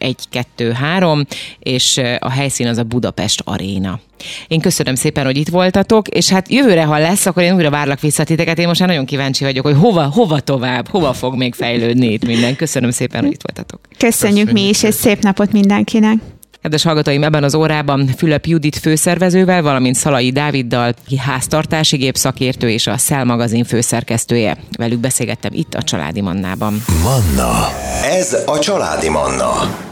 1-2-3, 0.58 1.24
és 1.58 2.00
a 2.18 2.30
helyszín 2.30 2.66
az 2.66 2.78
a 2.78 2.82
Budapest 2.82 3.42
Aréna. 3.44 4.00
Én 4.48 4.60
köszönöm 4.60 4.94
szépen, 4.94 5.24
hogy 5.24 5.36
itt 5.36 5.48
voltatok, 5.48 6.08
és 6.08 6.28
hát 6.28 6.52
jövőre, 6.52 6.84
ha 6.84 6.98
lesz, 6.98 7.26
akkor 7.26 7.42
én 7.42 7.54
újra 7.54 7.70
várlak 7.70 8.00
vissza 8.00 8.24
titeket. 8.24 8.58
Én 8.58 8.66
most 8.66 8.80
már 8.80 8.88
nagyon 8.88 9.04
kíváncsi 9.04 9.44
vagyok, 9.44 9.66
hogy 9.66 9.76
hova, 9.76 10.04
hova 10.04 10.40
tovább, 10.40 10.88
hova 10.88 11.12
fog 11.12 11.36
még 11.36 11.54
fejlődni 11.54 12.12
itt 12.12 12.26
minden. 12.26 12.56
Köszönöm 12.56 12.90
szépen, 12.90 13.24
hogy 13.24 13.36
itt 13.40 13.54
voltatok. 13.54 13.80
Köszönjük, 13.98 14.46
Köszönjük 14.46 14.52
mi 14.52 14.68
is, 14.68 14.82
és 14.82 14.94
szép 14.94 15.22
napot 15.22 15.52
mindenkinek. 15.52 16.18
Kedves 16.62 16.82
hallgatóim, 16.82 17.24
ebben 17.24 17.44
az 17.44 17.54
órában 17.54 18.06
Fülöp 18.06 18.46
Judit 18.46 18.76
főszervezővel, 18.76 19.62
valamint 19.62 19.96
Szalai 19.96 20.30
Dáviddal, 20.30 20.94
ki 21.06 21.18
háztartási 21.18 21.96
gépszakértő 21.96 22.70
és 22.70 22.86
a 22.86 22.96
Szel 22.96 23.24
magazin 23.24 23.64
főszerkesztője. 23.64 24.56
Velük 24.78 24.98
beszélgettem 24.98 25.52
itt 25.54 25.74
a 25.74 25.82
Családi 25.82 26.20
Mannában. 26.20 26.84
Manna. 27.02 27.68
Ez 28.02 28.36
a 28.46 28.58
Családi 28.58 29.08
Manna. 29.08 29.88